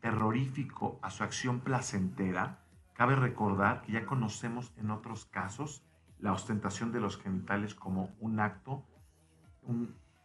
[0.00, 2.59] terrorífico a su acción placentera,
[3.00, 5.82] cabe recordar que ya conocemos en otros casos
[6.18, 8.84] la ostentación de los genitales como un acto,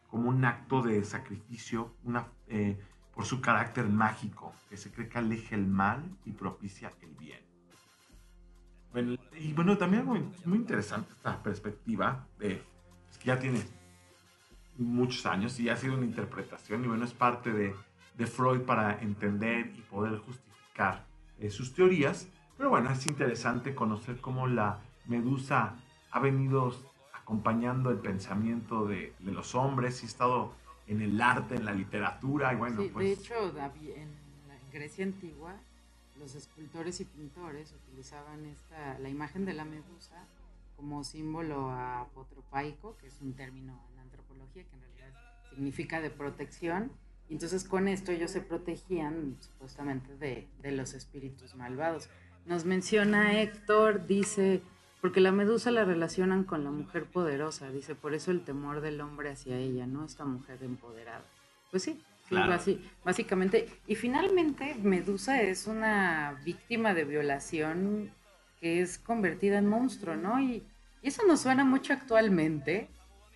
[0.09, 2.77] como un acto de sacrificio, una, eh,
[3.13, 7.39] por su carácter mágico, que se cree que aleja el mal y propicia el bien
[9.39, 12.61] y bueno, también muy, muy interesante esta perspectiva de
[13.05, 13.61] pues, que ya tiene
[14.77, 17.73] muchos años y ha sido una interpretación y bueno, es parte de,
[18.17, 21.05] de Freud para entender y poder justificar
[21.39, 22.27] eh, sus teorías.
[22.57, 25.75] Pero bueno, es interesante conocer cómo la medusa
[26.11, 26.73] ha venido
[27.13, 30.53] acompañando el pensamiento de, de los hombres y ha estado
[30.87, 33.05] en el arte, en la literatura y bueno, pues...
[33.05, 34.09] De hecho, en
[34.47, 35.55] la Grecia antigua
[36.19, 40.25] los escultores y pintores utilizaban esta, la imagen de la medusa
[40.77, 46.91] como símbolo apotropaico, que es un término en antropología que en realidad significa de protección.
[47.27, 52.09] Y entonces con esto ellos se protegían supuestamente de, de los espíritus malvados.
[52.45, 54.61] Nos menciona Héctor, dice,
[55.01, 59.01] porque la medusa la relacionan con la mujer poderosa, dice, por eso el temor del
[59.01, 60.05] hombre hacia ella, ¿no?
[60.05, 61.23] Esta mujer empoderada.
[61.71, 62.01] Pues sí,
[63.03, 63.67] básicamente.
[63.87, 68.11] Y finalmente, Medusa es una víctima de violación
[68.59, 70.39] que es convertida en monstruo, ¿no?
[70.39, 70.63] Y,
[71.01, 72.89] eso nos suena mucho actualmente.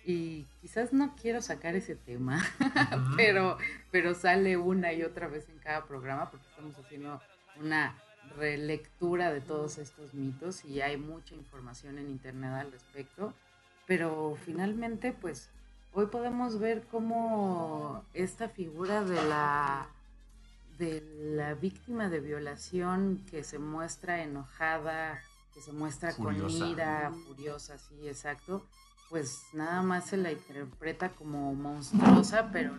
[0.04, 2.42] Y quizás no quiero sacar ese tema,
[3.16, 3.58] pero,
[3.92, 7.20] pero sale una y otra vez en cada programa porque estamos haciendo
[7.60, 7.94] una
[8.36, 13.34] relectura de todos estos mitos y hay mucha información en internet al respecto.
[13.86, 15.48] Pero finalmente, pues
[15.92, 19.88] hoy podemos ver cómo esta figura de la
[20.78, 21.02] de
[21.36, 25.20] la víctima de violación que se muestra enojada,
[25.52, 28.64] que se muestra con ira, furiosa, sí, exacto,
[29.10, 32.72] pues nada más se la interpreta como monstruosa, pero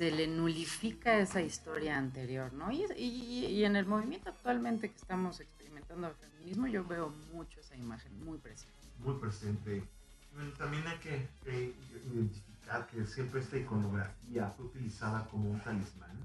[0.00, 2.72] se le nulifica esa historia anterior, ¿no?
[2.72, 7.76] Y, y en el movimiento actualmente que estamos experimentando el feminismo, yo veo mucho esa
[7.76, 8.78] imagen muy presente.
[9.04, 9.82] Muy presente
[10.56, 11.28] también hay que
[12.14, 16.16] identificar que siempre esta iconografía fue utilizada como un talismán,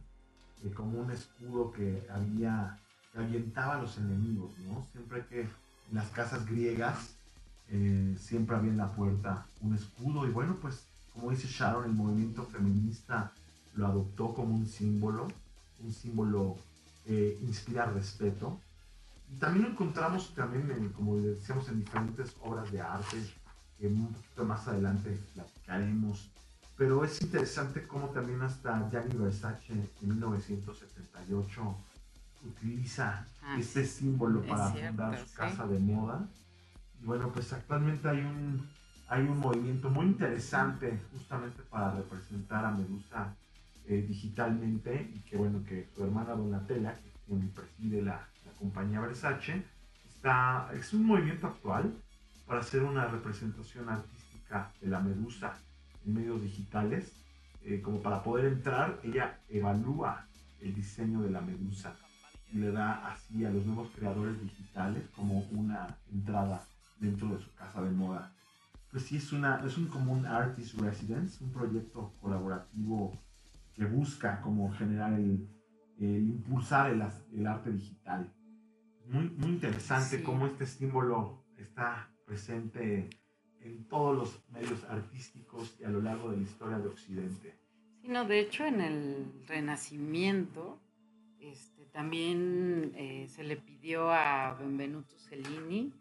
[0.64, 2.80] eh, como un escudo que había
[3.12, 4.88] que ahuyentaba a los enemigos, ¿no?
[4.94, 5.50] Siempre que en
[5.92, 7.18] las casas griegas
[7.68, 11.94] eh, siempre había en la puerta un escudo y bueno, pues como dice Sharon, el
[11.94, 13.34] movimiento feminista
[13.76, 15.28] lo adoptó como un símbolo,
[15.80, 16.58] un símbolo
[17.06, 18.60] eh, inspira respeto.
[19.32, 23.18] Y también lo encontramos también, en, como decíamos, en diferentes obras de arte,
[23.78, 26.30] que un poquito más adelante platicaremos.
[26.78, 31.78] Pero es interesante cómo también hasta Gianni Versace en 1978
[32.46, 36.28] utiliza ah, este símbolo para fundar su casa de moda.
[37.02, 38.70] Y bueno, pues actualmente hay un,
[39.08, 43.34] hay un movimiento muy interesante justamente para representar a Medusa
[43.88, 48.28] eh, digitalmente y que bueno, que su hermana Donatella, quien preside la,
[48.58, 49.64] compañía Versace,
[50.08, 51.94] está, es un movimiento actual
[52.48, 55.60] para hacer una representación artística de la Medusa
[56.06, 57.14] en medios digitales.
[57.64, 60.26] Eh, como para poder entrar, ella evalúa
[60.62, 61.96] el diseño de la Medusa
[62.52, 66.66] y le da así a los nuevos creadores digitales como una entrada
[67.00, 68.32] dentro de su casa de moda.
[68.92, 73.20] Pues sí, es, una, es un, como un Artist Residence, un proyecto colaborativo
[73.76, 75.48] que busca como generar el,
[76.00, 77.04] impulsar el,
[77.34, 78.34] el, arte digital.
[79.08, 83.10] Muy, muy interesante cómo este símbolo está presente
[83.62, 87.60] en todos los medios artísticos y a lo largo de la historia de Occidente.
[88.02, 90.80] Sí, no, de hecho en el Renacimiento
[91.40, 95.94] este, también eh, se le pidió a Benvenuto Cellini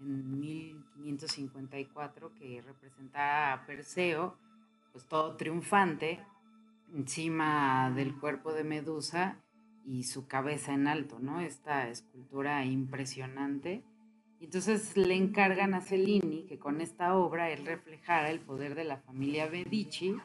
[0.00, 4.36] en 1554 que representara a Perseo,
[4.92, 6.20] pues todo triunfante,
[6.94, 9.36] encima del cuerpo de Medusa
[9.84, 11.40] y su cabeza en alto, ¿no?
[11.40, 13.82] Esta escultura impresionante.
[14.40, 18.98] Entonces le encargan a Cellini que con esta obra él reflejara el poder de la
[18.98, 20.16] familia Medici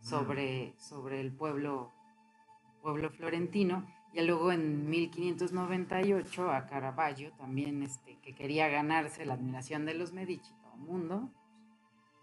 [0.00, 1.92] sobre, sobre el pueblo,
[2.82, 3.86] pueblo florentino.
[4.12, 10.12] Y luego en 1598 a Caravaggio también, este, que quería ganarse la admiración de los
[10.12, 11.30] Medici, todo el mundo,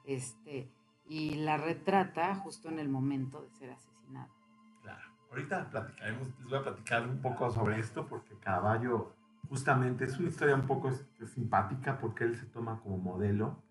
[0.05, 0.69] este,
[1.07, 4.29] y la retrata justo en el momento de ser asesinado.
[4.81, 9.13] Claro, ahorita platicaremos, les voy a platicar un poco sobre esto porque Caravaggio
[9.49, 10.91] justamente es una historia un poco
[11.33, 13.63] simpática porque él se toma como modelo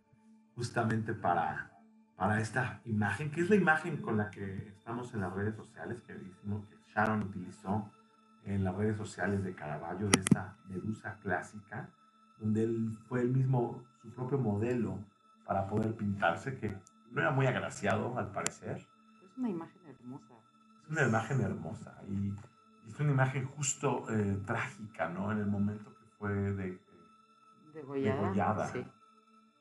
[0.54, 1.70] justamente para,
[2.16, 6.00] para esta imagen, que es la imagen con la que estamos en las redes sociales,
[6.06, 7.90] que decimos que Sharon utilizó
[8.46, 11.90] en las redes sociales de Caravaggio, de esta medusa clásica,
[12.38, 14.98] donde él fue el mismo, su propio modelo
[15.46, 16.74] para poder pintarse, que
[17.10, 18.76] no era muy agraciado al parecer.
[19.24, 20.34] Es una imagen hermosa.
[20.84, 22.32] Es una imagen hermosa y,
[22.88, 25.32] es una imagen justo eh, trágica, ¿no?
[25.32, 26.78] En el momento que fue de, eh,
[27.74, 28.68] degollada.
[28.68, 28.84] Sí.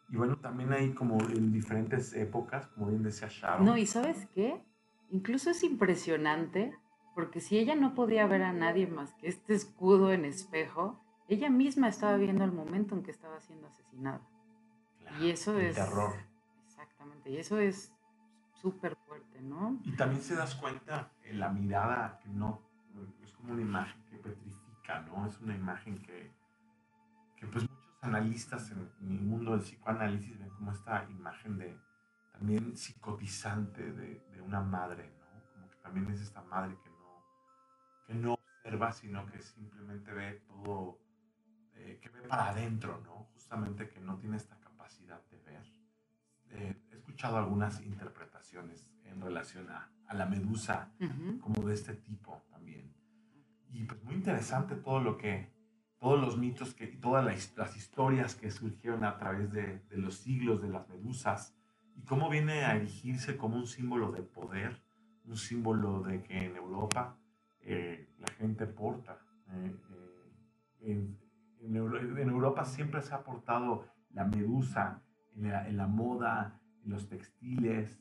[0.09, 3.65] Y bueno, también hay como en diferentes épocas, como bien decía Sharon.
[3.65, 4.63] No, y ¿sabes qué?
[5.09, 6.77] Incluso es impresionante
[7.15, 11.49] porque si ella no podía ver a nadie más que este escudo en espejo, ella
[11.49, 14.21] misma estaba viendo el momento en que estaba siendo asesinada.
[15.19, 15.75] y eso es...
[15.75, 16.13] Terror.
[17.25, 17.93] Y eso es
[18.53, 19.79] súper fuerte, ¿no?
[19.83, 22.61] Y también se das cuenta en la mirada que no,
[23.23, 25.27] es como una imagen que petrifica, ¿no?
[25.27, 26.31] Es una imagen que,
[27.35, 31.79] que pues muchos analistas en, el mundo del psicoanálisis ven como esta imagen de
[32.31, 35.41] también psicotizante de, una madre, ¿no?
[35.53, 36.95] Como que también es esta madre que
[38.05, 40.99] que no observa, sino que simplemente ve todo,
[41.75, 43.29] eh, que ve para adentro, ¿no?
[43.33, 45.65] Justamente que no tiene esta capacidad de ver.
[46.51, 50.91] Eh, escuchado algunas interpretaciones en relación a, a la medusa,
[51.41, 52.93] como de este tipo también.
[53.71, 55.51] Y pues muy interesante todo lo que,
[55.99, 59.97] todos los mitos que, y todas las, las historias que surgieron a través de, de
[59.97, 61.55] los siglos de las medusas
[61.95, 64.81] y cómo viene a erigirse como un símbolo de poder,
[65.25, 67.17] un símbolo de que en Europa
[67.61, 69.17] eh, la gente porta.
[69.51, 69.75] Eh,
[70.81, 71.07] eh,
[71.61, 71.75] en,
[72.29, 75.01] Europa siempre se ha portado la medusa
[75.35, 77.99] en la, moda, los textiles.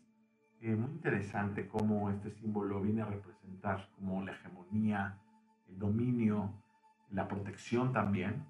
[0.61, 5.19] muy interesante cómo este símbolo viene a representar como la hegemonía,
[5.69, 6.53] el dominio,
[7.11, 8.47] la protección también.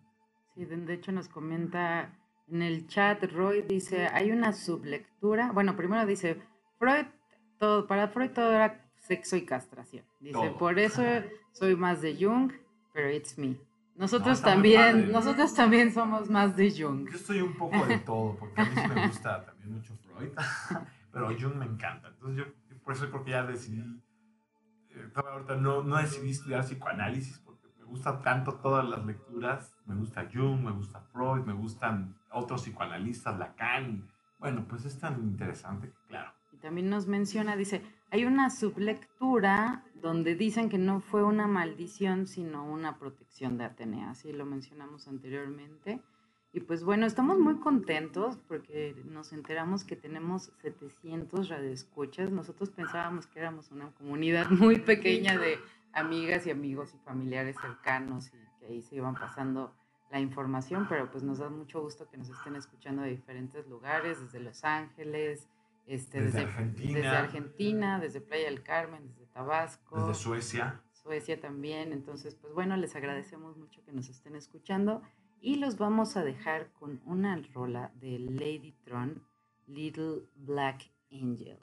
[0.54, 2.12] Sí, de hecho nos comenta
[2.48, 6.42] en el chat, Roy dice, hay una sublectura, bueno, primero dice,
[6.78, 7.06] Freud,
[7.58, 10.04] todo, para Freud todo era sexo y castración.
[10.20, 11.02] Dice, por eso
[11.52, 12.52] soy más de Jung,
[12.92, 13.56] pero it's me.
[13.96, 17.08] Nosotros también, nosotros también somos más de Jung.
[17.10, 20.30] Yo soy un poco de todo, porque a mí sí me gusta también mucho Freud,
[21.12, 22.08] pero Jung me encanta.
[22.08, 23.80] Entonces yo, por eso creo que ya decidí,
[24.90, 29.76] eh, ahorita no, no decidí estudiar psicoanálisis, porque me gustan tanto todas las lecturas.
[29.86, 34.08] Me gusta Jung, me gusta Freud, me gustan otros psicoanalistas, Lacan.
[34.40, 36.32] Bueno, pues es tan interesante que, claro.
[36.52, 42.26] Y también nos menciona, dice, hay una sublectura donde dicen que no fue una maldición,
[42.26, 45.98] sino una protección de Atenea, así lo mencionamos anteriormente.
[46.52, 52.30] Y pues bueno, estamos muy contentos porque nos enteramos que tenemos 700 radioescuchas.
[52.30, 55.58] Nosotros pensábamos que éramos una comunidad muy pequeña de
[55.94, 59.72] amigas y amigos y familiares cercanos y que ahí se iban pasando
[60.10, 64.20] la información, pero pues nos da mucho gusto que nos estén escuchando de diferentes lugares,
[64.20, 65.48] desde Los Ángeles,
[65.86, 66.94] este, desde, Argentina.
[66.94, 69.98] desde Argentina, desde Playa del Carmen, desde Tabasco.
[69.98, 70.80] Desde Suecia.
[70.92, 71.92] Suecia también.
[71.92, 75.02] Entonces, pues bueno, les agradecemos mucho que nos estén escuchando
[75.40, 79.22] y los vamos a dejar con una rola de Lady Tron,
[79.66, 81.58] Little Black Angel.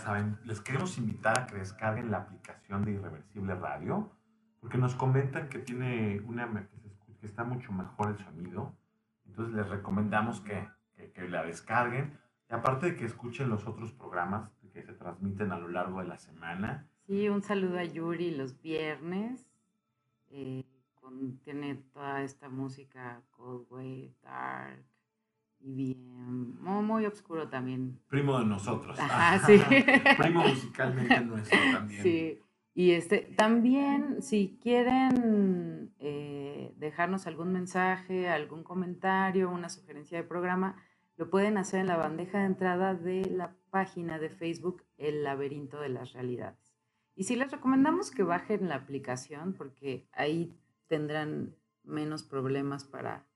[0.00, 4.10] Saben, les queremos invitar a que descarguen la aplicación de Irreversible Radio,
[4.60, 6.46] porque nos comentan que tiene una
[7.20, 8.74] que está mucho mejor el sonido.
[9.26, 10.66] Entonces les recomendamos que,
[11.14, 12.18] que, la descarguen.
[12.50, 16.08] Y aparte de que escuchen los otros programas que se transmiten a lo largo de
[16.08, 16.88] la semana.
[17.06, 19.46] Sí, un saludo a Yuri los viernes.
[20.28, 20.64] Eh,
[21.42, 24.84] tiene toda esta música Cold Wave, Dark,
[25.60, 28.00] y bien, muy, oscuro también.
[28.08, 28.98] Primo de nosotros.
[28.98, 29.60] Ajá, sí.
[30.18, 32.02] Primo musicalmente nuestro también.
[32.02, 32.38] Sí.
[32.74, 40.76] Y este, también, si quieren eh, dejarnos algún mensaje, algún comentario, una sugerencia de programa,
[41.16, 45.80] lo pueden hacer en la bandeja de entrada de la página de Facebook El Laberinto
[45.80, 46.74] de las Realidades.
[47.14, 50.56] Y sí les recomendamos que bajen la aplicación porque ahí
[50.86, 51.54] tendrán
[51.84, 53.26] menos problemas para,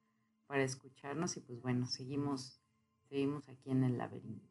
[0.55, 2.61] para escucharnos y pues bueno, seguimos,
[3.09, 4.49] seguimos aquí en el laberinto.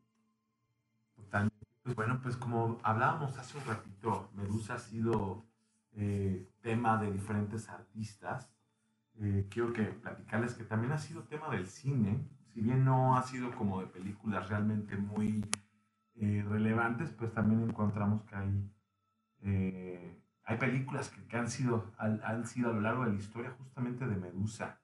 [1.16, 1.66] Totalmente.
[1.82, 5.46] Pues bueno, pues como hablábamos hace un ratito, Medusa ha sido
[5.94, 8.52] eh, tema de diferentes artistas.
[9.22, 13.24] Eh, quiero que platicarles que también ha sido tema del cine, si bien no ha
[13.24, 15.50] sido como de películas realmente muy
[16.16, 18.70] eh, relevantes, pues también encontramos que hay,
[20.44, 24.18] hay películas que, han, sido, han, sido a lo largo de la historia justamente de
[24.18, 24.83] Medusa.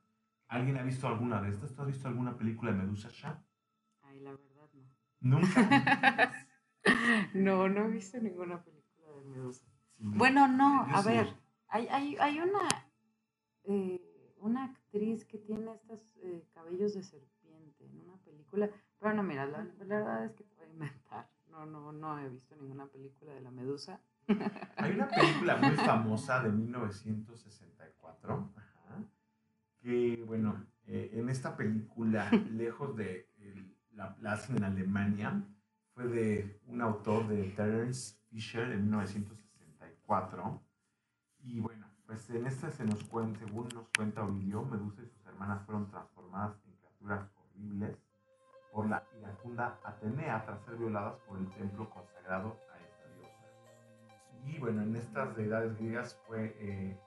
[0.49, 1.73] ¿Alguien ha visto alguna de estas?
[1.73, 3.39] ¿Tú has visto alguna película de Medusa, Shah?
[4.01, 4.83] Ay, la verdad no.
[5.21, 6.33] ¿Nunca?
[7.35, 9.63] no, no he visto ninguna película de Medusa.
[9.99, 11.35] Bueno, no, a ver,
[11.67, 12.67] hay, hay, hay una,
[13.65, 19.21] eh, una actriz que tiene estos eh, cabellos de serpiente en una película, pero no,
[19.21, 21.29] mira, la, verdad es que te voy a inventar.
[21.51, 24.01] No, no, no he visto ninguna película de la Medusa.
[24.77, 28.51] Hay una película muy famosa de 1964,
[29.81, 33.27] que, bueno, eh, en esta película, lejos de
[33.91, 35.43] la, la hacen en Alemania,
[35.93, 40.61] fue de un autor de Terence Fisher en 1964.
[41.41, 45.25] Y bueno, pues en esta se nos cuenta, según nos cuenta Ovidio, Medusa y sus
[45.27, 47.97] hermanas fueron transformadas en criaturas horribles
[48.71, 54.47] por la iracunda Atenea tras ser violadas por el templo consagrado a esta diosa.
[54.47, 56.99] Y bueno, en estas deidades griegas fue, eh,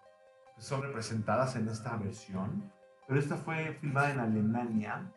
[0.63, 2.73] son representadas en esta versión,
[3.09, 5.13] pero esta fue filmada en Alemania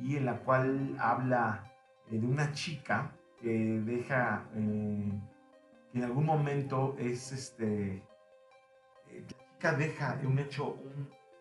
[0.00, 1.64] y en la cual habla
[2.10, 5.12] eh, de una chica que deja, eh,
[5.92, 8.02] que en algún momento es este,
[9.08, 10.76] eh, la chica deja un hecho,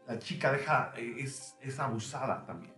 [0.05, 2.75] la chica deja, eh, es, es, abusada también.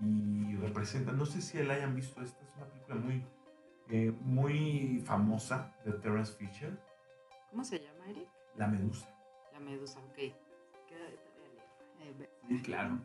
[0.00, 3.24] Y representa, no sé si la hayan visto, esta es una película muy,
[4.20, 6.78] muy famosa de Terence Fisher.
[7.50, 8.28] ¿Cómo se llama, Eric?
[8.56, 9.15] La Medusa.
[9.56, 10.34] La Medusa, ok.
[12.48, 12.98] Sí, claro.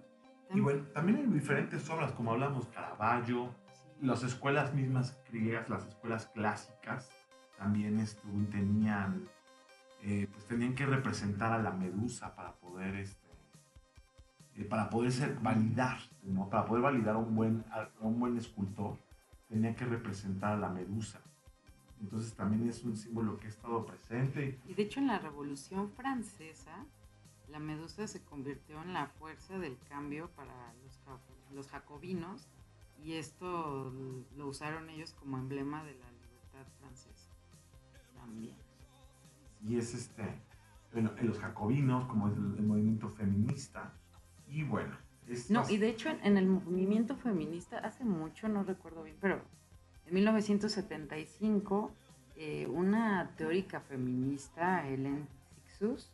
[0.54, 3.56] Y bueno, también hay diferentes obras, como hablamos, Caravaggio,
[4.02, 7.10] las escuelas mismas griegas, las escuelas clásicas,
[7.58, 8.06] también
[8.49, 9.30] tenían,
[10.04, 13.30] eh, pues tenían que representar a la medusa para poder, este,
[14.58, 16.49] eh, para poder ser, validar, ¿no?
[16.49, 18.97] para poder validar a un, buen, a un buen escultor,
[19.47, 21.22] tenía que representar a la medusa.
[22.02, 24.60] Entonces también es un símbolo que ha estado presente.
[24.68, 26.86] Y de hecho en la Revolución Francesa,
[27.49, 30.99] la medusa se convirtió en la fuerza del cambio para los,
[31.54, 32.47] los jacobinos
[33.04, 33.91] y esto
[34.38, 37.32] lo usaron ellos como emblema de la libertad francesa
[38.16, 38.56] también.
[39.68, 40.24] Y es este,
[40.93, 43.93] bueno, en los jacobinos, como es el, movimiento feminista,
[44.47, 44.95] y bueno.
[45.49, 49.41] No, y de hecho en, el movimiento feminista, hace mucho, no recuerdo bien, pero
[50.12, 51.91] en 1975,
[52.36, 56.12] eh, una teórica feminista, Helen Sixus,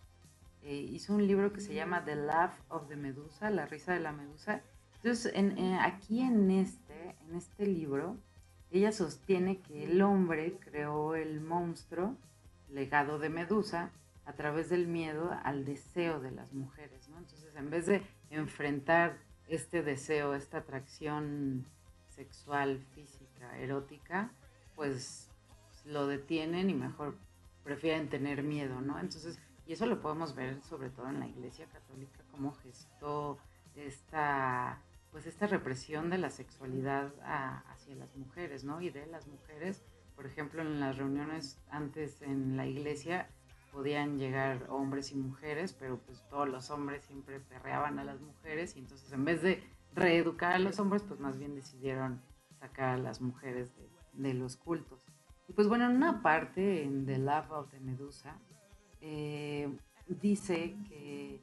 [0.61, 3.99] eh, hizo un libro que se llama The Laugh of the Medusa, La risa de
[3.99, 4.61] la medusa,
[4.97, 5.33] entonces,
[5.81, 8.17] aquí en este, en este libro,
[8.69, 12.15] ella sostiene que el hombre creó el monstruo,
[12.69, 13.89] legado de Medusa,
[14.25, 17.17] a través del miedo al deseo de las mujeres, ¿no?
[17.17, 19.17] Entonces, en vez de enfrentar
[19.47, 21.65] este deseo, esta atracción
[22.09, 23.16] sexual, física,
[23.57, 24.31] erótica,
[24.75, 25.29] pues
[25.85, 27.17] lo detienen y mejor
[27.63, 28.99] prefieren tener miedo, ¿no?
[28.99, 33.37] Entonces, y eso lo podemos ver sobre todo en la Iglesia Católica, como gestó
[33.75, 34.81] esta
[35.11, 37.11] pues esta represión de la sexualidad
[37.71, 38.81] hacia las mujeres, ¿no?
[38.81, 39.83] Y de las mujeres,
[40.15, 43.27] por ejemplo, en las reuniones antes en la iglesia
[43.71, 48.75] podían llegar hombres y mujeres, pero pues todos los hombres siempre perreaban a las mujeres
[48.75, 52.21] y entonces en vez de reeducar a los hombres, pues más bien decidieron
[52.59, 53.73] sacar a las mujeres
[54.13, 55.05] de, los cultos.
[55.47, 58.39] Y pues bueno, en una parte en The Love of the Medusa,
[58.99, 59.77] eh,
[60.07, 61.41] dice que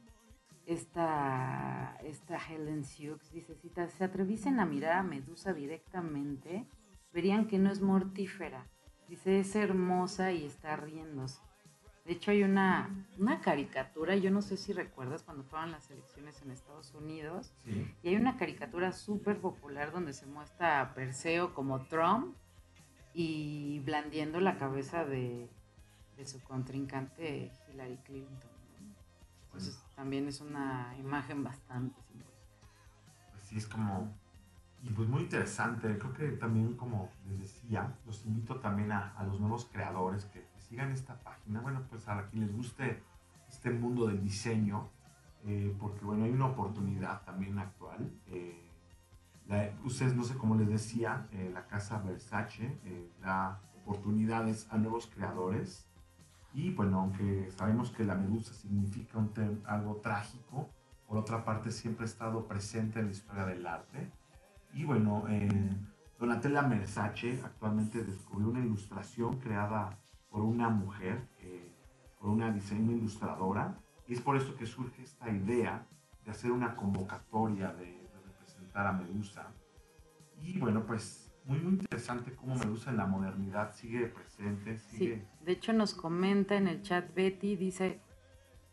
[0.65, 6.67] esta, esta Helen Hughes dice, si se atreviesen a mirar a Medusa directamente,
[7.13, 8.67] verían que no es mortífera.
[9.07, 11.41] Dice, es hermosa y está riéndose.
[12.05, 16.39] De hecho, hay una, una caricatura, yo no sé si recuerdas cuando fueron las elecciones
[16.43, 17.51] en Estados Unidos,
[18.03, 22.35] y hay una caricatura súper popular donde se muestra a Perseo como Trump
[23.15, 25.49] y blandiendo la cabeza de,
[26.17, 28.51] de su contrincante Hillary Clinton.
[29.45, 32.31] Entonces también es una imagen bastante simbólica.
[33.31, 34.13] Pues sí, es como...
[34.83, 39.39] Y pues muy interesante, creo que también como les decía, los invito también a, los
[39.39, 43.03] nuevos creadores que, sigan esta página, bueno, pues a quien les guste
[43.47, 44.89] este mundo del diseño,
[45.45, 48.11] eh, porque bueno, hay una oportunidad también actual.
[48.27, 48.61] Eh,
[49.83, 52.79] ustedes, no sé cómo les decía, eh, la casa Versace
[53.21, 55.87] da oportunidades a nuevos creadores
[56.53, 59.19] Y bueno, aunque sabemos que la medusa significa
[59.65, 60.69] algo trágico,
[61.05, 64.09] por otra parte siempre ha estado presente en la historia del arte.
[64.73, 65.25] Y bueno,
[66.17, 69.99] Donatella Mersace actualmente descubrió una ilustración creada
[70.35, 71.71] por una mujer, eh,
[72.19, 75.87] por una diseño ilustradora, y es por eso que surge esta idea
[76.25, 79.47] de hacer una convocatoria de, de representar a Medusa.
[80.41, 84.77] Y bueno, pues muy, muy interesante cómo Medusa en la modernidad sigue presente.
[84.77, 85.15] Sigue...
[85.15, 88.01] Sí, de hecho nos comenta en el chat Betty, dice,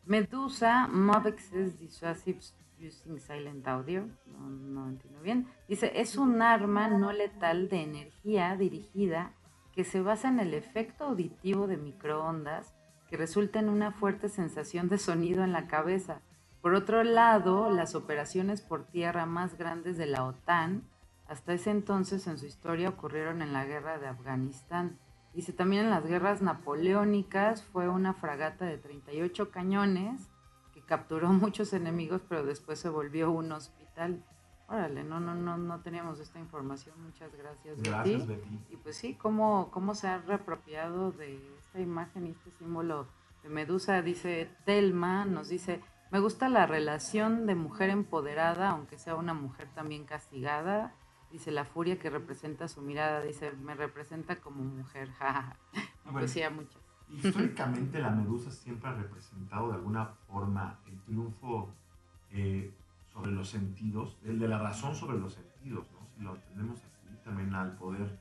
[0.05, 2.41] Medusa Mobexes Dissuasive
[2.81, 8.57] Using Silent Audio, no, no entiendo bien, dice, es un arma no letal de energía
[8.57, 9.37] dirigida
[9.75, 12.75] que se basa en el efecto auditivo de microondas
[13.09, 16.23] que resulta en una fuerte sensación de sonido en la cabeza.
[16.63, 20.85] Por otro lado, las operaciones por tierra más grandes de la OTAN
[21.27, 24.99] hasta ese entonces en su historia ocurrieron en la guerra de Afganistán.
[25.35, 30.29] Dice también en las guerras napoleónicas fue una fragata de 38 cañones
[30.75, 34.23] que capturó muchos enemigos, pero después se volvió un hospital.
[34.73, 36.95] Órale, no, no, no, no teníamos esta información.
[37.03, 38.59] Muchas gracias, gracias Betty.
[38.71, 43.07] Y pues sí, cómo, cómo se ha reapropiado de esta imagen y este símbolo
[43.43, 44.01] de Medusa.
[44.03, 49.69] Dice Telma, nos dice, me gusta la relación de mujer empoderada, aunque sea una mujer
[49.75, 50.95] también castigada
[51.33, 55.09] Dice, la furia que representa su mirada, dice, me representa como mujer,
[56.13, 56.83] pues muchas.
[57.09, 61.75] Históricamente la medusa siempre ha representado de alguna forma el triunfo
[62.31, 62.71] eh,
[63.13, 66.07] sobre los sentidos, el de la razón sobre los sentidos, ¿no?
[66.15, 68.19] Si lo entendemos así, también al poder,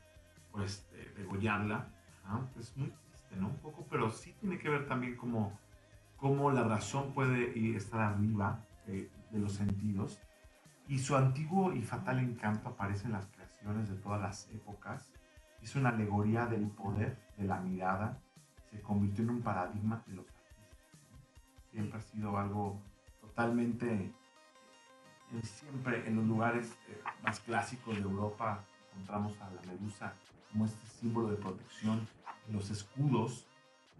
[0.51, 1.87] pues, degollarla,
[2.59, 3.47] es muy triste, ¿no?
[3.47, 5.57] Un poco, pero sí tiene que ver también como
[6.17, 10.19] cómo la razón puede estar arriba de los sentidos
[10.91, 15.09] y su antiguo y fatal encanto aparece en las creaciones de todas las épocas.
[15.61, 18.19] Es una alegoría del poder de la mirada.
[18.69, 20.77] Se convirtió en un paradigma de los artistas.
[21.71, 22.81] Siempre ha sido algo
[23.21, 24.11] totalmente, eh,
[25.43, 30.13] siempre en los lugares eh, más clásicos de Europa encontramos a la medusa
[30.51, 32.07] como este símbolo de protección
[32.47, 33.47] en los escudos,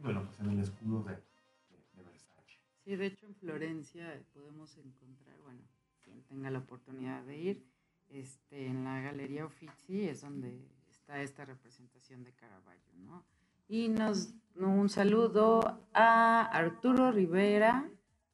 [0.02, 2.60] bueno, pues en el escudo de, de Versace.
[2.84, 5.62] Sí, de hecho en Florencia podemos encontrar, bueno,
[6.28, 7.66] tenga la oportunidad de ir,
[8.10, 13.24] este, en la Galería Uffizi es donde está esta representación de Caravaggio, ¿no?
[13.70, 17.90] Y nos, un saludo a Arturo Rivera,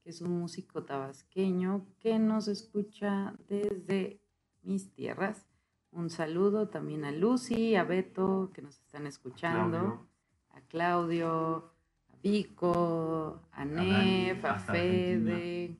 [0.08, 4.22] que es un músico tabasqueño que nos escucha desde
[4.64, 5.46] mis tierras.
[5.92, 10.08] Un saludo también a Lucy, a Beto, que nos están escuchando,
[10.52, 11.74] a Claudio,
[12.14, 15.78] a Vico, a Nef, a Fede,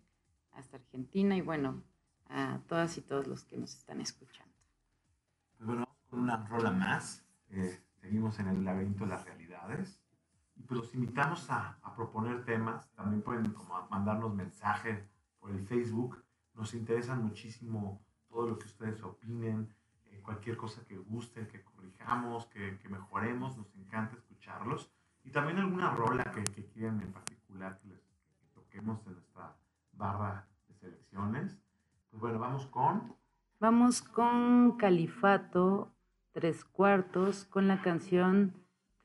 [0.52, 1.82] hasta Argentina y bueno,
[2.28, 4.54] a todas y todos los que nos están escuchando.
[5.56, 7.24] Pues bueno, con una rola más.
[7.52, 10.02] Eh, seguimos en el laberinto de las realidades.
[10.70, 12.90] Los invitamos a, a, proponer temas.
[12.94, 13.56] También pueden
[13.90, 15.08] mandarnos mensajes
[15.40, 16.24] por el Facebook.
[16.54, 19.74] Nos interesa muchísimo todo lo que ustedes opinen,
[20.06, 23.58] eh, cualquier cosa que gusten, que corrijamos, que, que, mejoremos.
[23.58, 24.92] Nos encanta escucharlos.
[25.24, 28.02] Y también alguna rola que, que quieran en particular que, les,
[28.40, 29.56] que toquemos en nuestra
[29.94, 31.58] barra de selecciones.
[32.10, 33.16] Pues bueno, vamos con...
[33.60, 35.92] Vamos con Califato,
[36.32, 38.54] tres cuartos, con la canción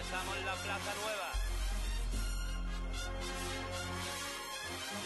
[0.00, 1.30] estamos en la Plaza Nueva.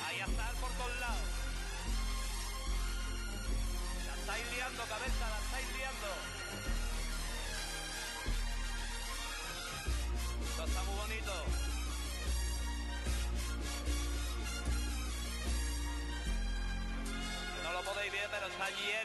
[0.06, 1.28] Ahí a estar por todos lados.
[4.06, 6.10] La estáis liando, cabeza, la estáis liando.
[10.48, 11.32] Esto está muy bonito.
[17.64, 18.95] No lo podéis ver, pero está lleno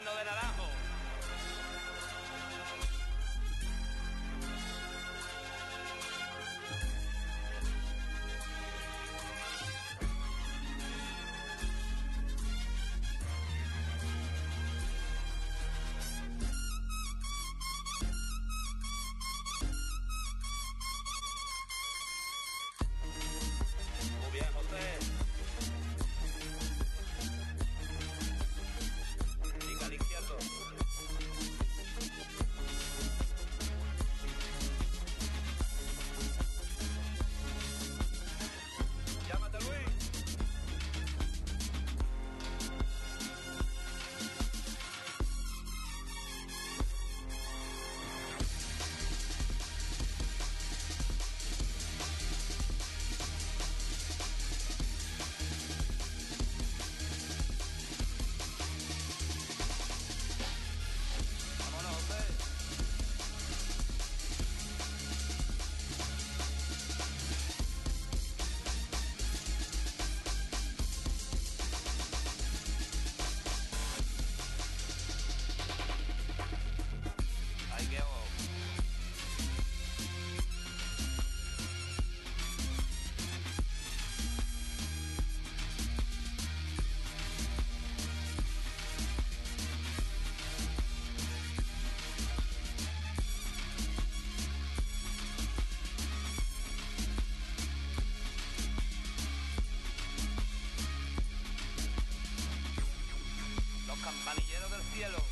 [103.92, 105.31] Los campanilleros del cielo.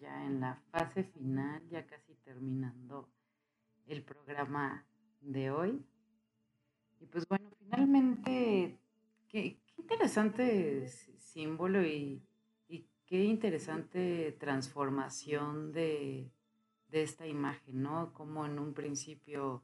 [0.00, 3.08] Ya en la fase final, ya casi terminando
[3.86, 4.84] el programa
[5.20, 5.84] de hoy.
[7.00, 8.78] Y pues bueno, finalmente,
[9.28, 12.20] qué, interesante símbolo y,
[12.68, 16.32] y qué interesante transformación de,
[16.88, 18.12] de esta imagen, ¿no?
[18.12, 19.62] Como en un principio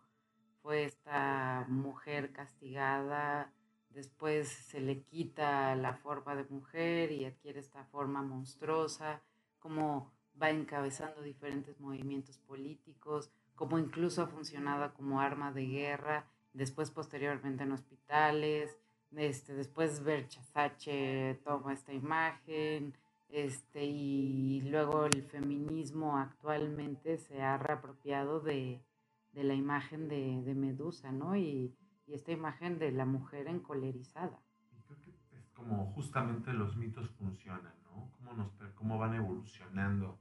[0.62, 3.52] fue esta mujer castigada,
[3.90, 9.22] después se le quita la forma de mujer y adquiere esta forma monstruosa,
[9.64, 16.90] como va encabezando diferentes movimientos políticos, como incluso ha funcionado como arma de guerra, después
[16.90, 18.76] posteriormente en hospitales,
[19.16, 22.94] este, después Versace toma esta imagen,
[23.30, 28.84] este, y luego el feminismo actualmente se ha reapropiado de,
[29.32, 31.36] de la imagen de, de Medusa, ¿no?
[31.36, 31.74] Y,
[32.06, 34.42] y esta imagen de la mujer encolerizada.
[34.76, 38.10] Y creo que es como justamente los mitos funcionan, ¿no?
[38.12, 40.18] Cómo, nos, cómo van evolucionando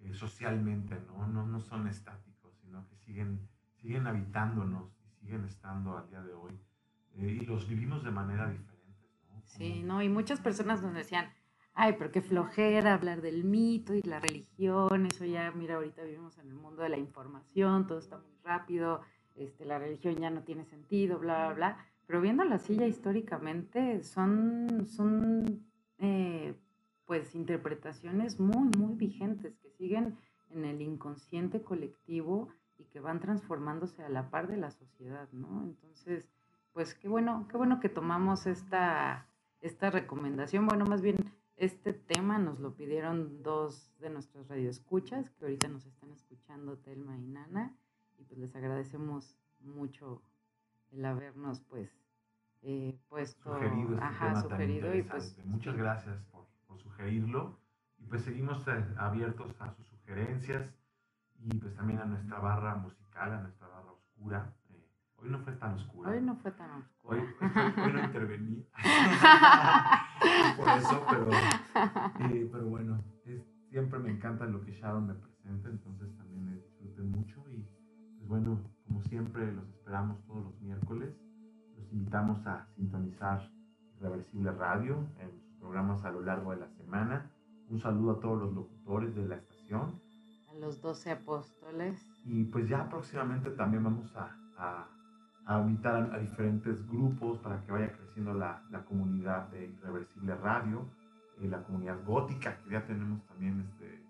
[0.00, 1.26] eh, socialmente, ¿no?
[1.26, 1.46] ¿no?
[1.46, 6.58] No son estáticos, sino que siguen, siguen habitándonos y siguen estando al día de hoy.
[7.14, 9.42] eh, y los vivimos de manera diferente, ¿no?
[9.44, 10.02] Sí, Como- ¿no?
[10.02, 11.30] Y muchas personas nos decían,
[11.74, 16.38] ay, pero qué flojera hablar del mito y la religión, eso ya, mira, ahorita vivimos
[16.38, 19.00] en el mundo de la información, todo está muy rápido,
[19.34, 21.86] este, la religión ya no tiene sentido, bla, bla, bla.
[22.06, 25.66] Pero viéndolo así ya históricamente, son, son
[25.98, 26.54] eh,
[27.08, 30.18] pues interpretaciones muy, muy vigentes que siguen
[30.50, 35.64] en el inconsciente colectivo y que van transformándose a la par de la sociedad, ¿no?
[35.64, 36.28] Entonces,
[36.74, 39.26] pues qué bueno, qué bueno que tomamos esta,
[39.62, 40.66] esta recomendación.
[40.66, 41.16] Bueno, más bien
[41.56, 47.16] este tema nos lo pidieron dos de nuestros radioescuchas que ahorita nos están escuchando, Telma
[47.16, 47.74] y Nana,
[48.18, 50.20] y pues les agradecemos mucho
[50.92, 51.90] el habernos pues
[52.60, 55.38] eh, puesto, sugerido este ajá, sugerido y pues.
[55.46, 57.58] Muchas gracias por, por sugerirlo.
[57.98, 60.72] Y pues seguimos eh, abiertos a sus sugerencias
[61.40, 64.54] y pues también a nuestra barra musical, a nuestra barra oscura.
[64.70, 66.10] Eh, hoy no fue tan oscura.
[66.10, 67.18] Hoy no fue tan oscuro.
[67.18, 68.66] Hoy, hoy- hoy no intervení.
[70.56, 75.68] por eso, pero, eh, pero bueno, es- siempre me encanta lo que Sharon me presenta,
[75.68, 77.66] entonces también eh, disfruté mucho y
[78.18, 81.16] pues bueno, como siempre los esperamos todos los miércoles.
[81.76, 83.50] Los invitamos a sintonizar
[83.96, 87.30] Irreversible Radio en programas a lo largo de la semana.
[87.68, 90.00] Un saludo a todos los locutores de la estación
[90.50, 92.00] A los doce apóstoles.
[92.24, 94.88] y pues ya próximamente también vamos a, a-
[95.46, 100.34] a invitar a, a diferentes grupos para que vaya creciendo la, la comunidad de Irreversible
[100.36, 100.86] Radio,
[101.40, 104.02] eh, la comunidad gótica, que ya tenemos también, este,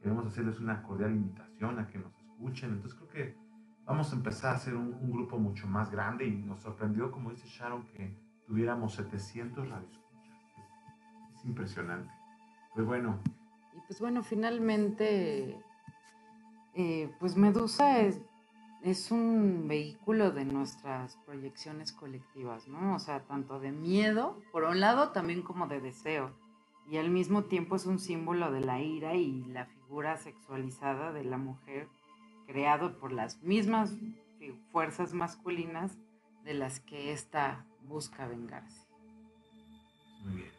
[0.00, 2.70] queremos hacerles una cordial invitación a que nos escuchen.
[2.70, 3.36] Entonces creo que
[3.84, 7.30] vamos a empezar a hacer un, un grupo mucho más grande y nos sorprendió, como
[7.30, 10.07] dice Sharon, que tuviéramos 700 radioescuchas.
[11.48, 12.12] Es, es impresionante.
[12.74, 13.18] Pues bueno,
[13.76, 15.58] Y pues bueno, finalmente,
[16.74, 18.20] eh, pues Medusa es,
[18.82, 22.94] es un vehículo de nuestras proyecciones colectivas, ¿no?
[22.94, 26.30] O sea, tanto de miedo, por un lado, también como de deseo.
[26.90, 31.24] Y al mismo tiempo es un símbolo de la ira y la figura sexualizada de
[31.24, 31.88] la mujer,
[32.46, 33.94] creado por las mismas
[34.72, 35.98] fuerzas masculinas
[36.44, 38.86] de las que ésta busca vengarse.
[40.24, 40.57] Muy bien.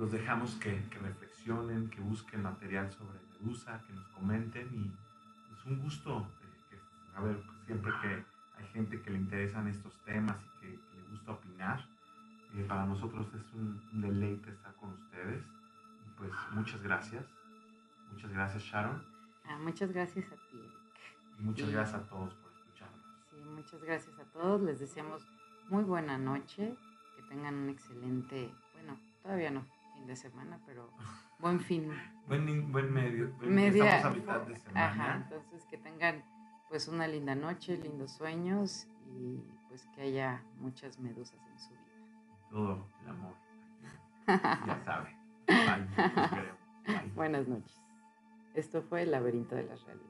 [0.00, 4.90] Los dejamos que, que reflexionen, que busquen material sobre Medusa, que nos comenten y
[5.54, 6.78] es un gusto eh, que,
[7.18, 8.24] a ver, siempre que
[8.58, 11.86] hay gente que le interesan estos temas y que, que le gusta opinar,
[12.54, 15.44] eh, para nosotros es un, un deleite estar con ustedes.
[16.06, 17.26] Y pues muchas gracias.
[18.10, 19.04] Muchas gracias Sharon
[19.44, 20.56] Ah, muchas gracias a ti.
[20.58, 20.72] Eric.
[21.38, 21.72] y muchas Sí.
[21.74, 23.04] gracias a todos por escucharnos.
[23.30, 24.62] Sí, muchas gracias a todos.
[24.62, 25.26] Les deseamos
[25.68, 26.74] muy buena noche.
[27.16, 29.66] Que tengan un excelente, bueno, todavía no
[30.00, 30.90] fin de semana, pero
[31.38, 31.90] buen fin.
[32.26, 33.30] Buen, buen medio.
[33.38, 33.96] buen- Media.
[33.96, 34.86] Estamos a mitad de semana.
[34.86, 36.24] Ajá, entonces que tengan
[36.68, 41.80] pues una linda noche, lindos sueños y pues que haya muchas medusas en su vida.
[42.50, 43.34] todo el amor.
[44.66, 45.16] Ya sabe.
[45.48, 45.88] Bye.
[46.86, 47.10] Bye.
[47.16, 47.76] Buenas noches.
[48.54, 50.09] Esto fue El laberinto de las realidades.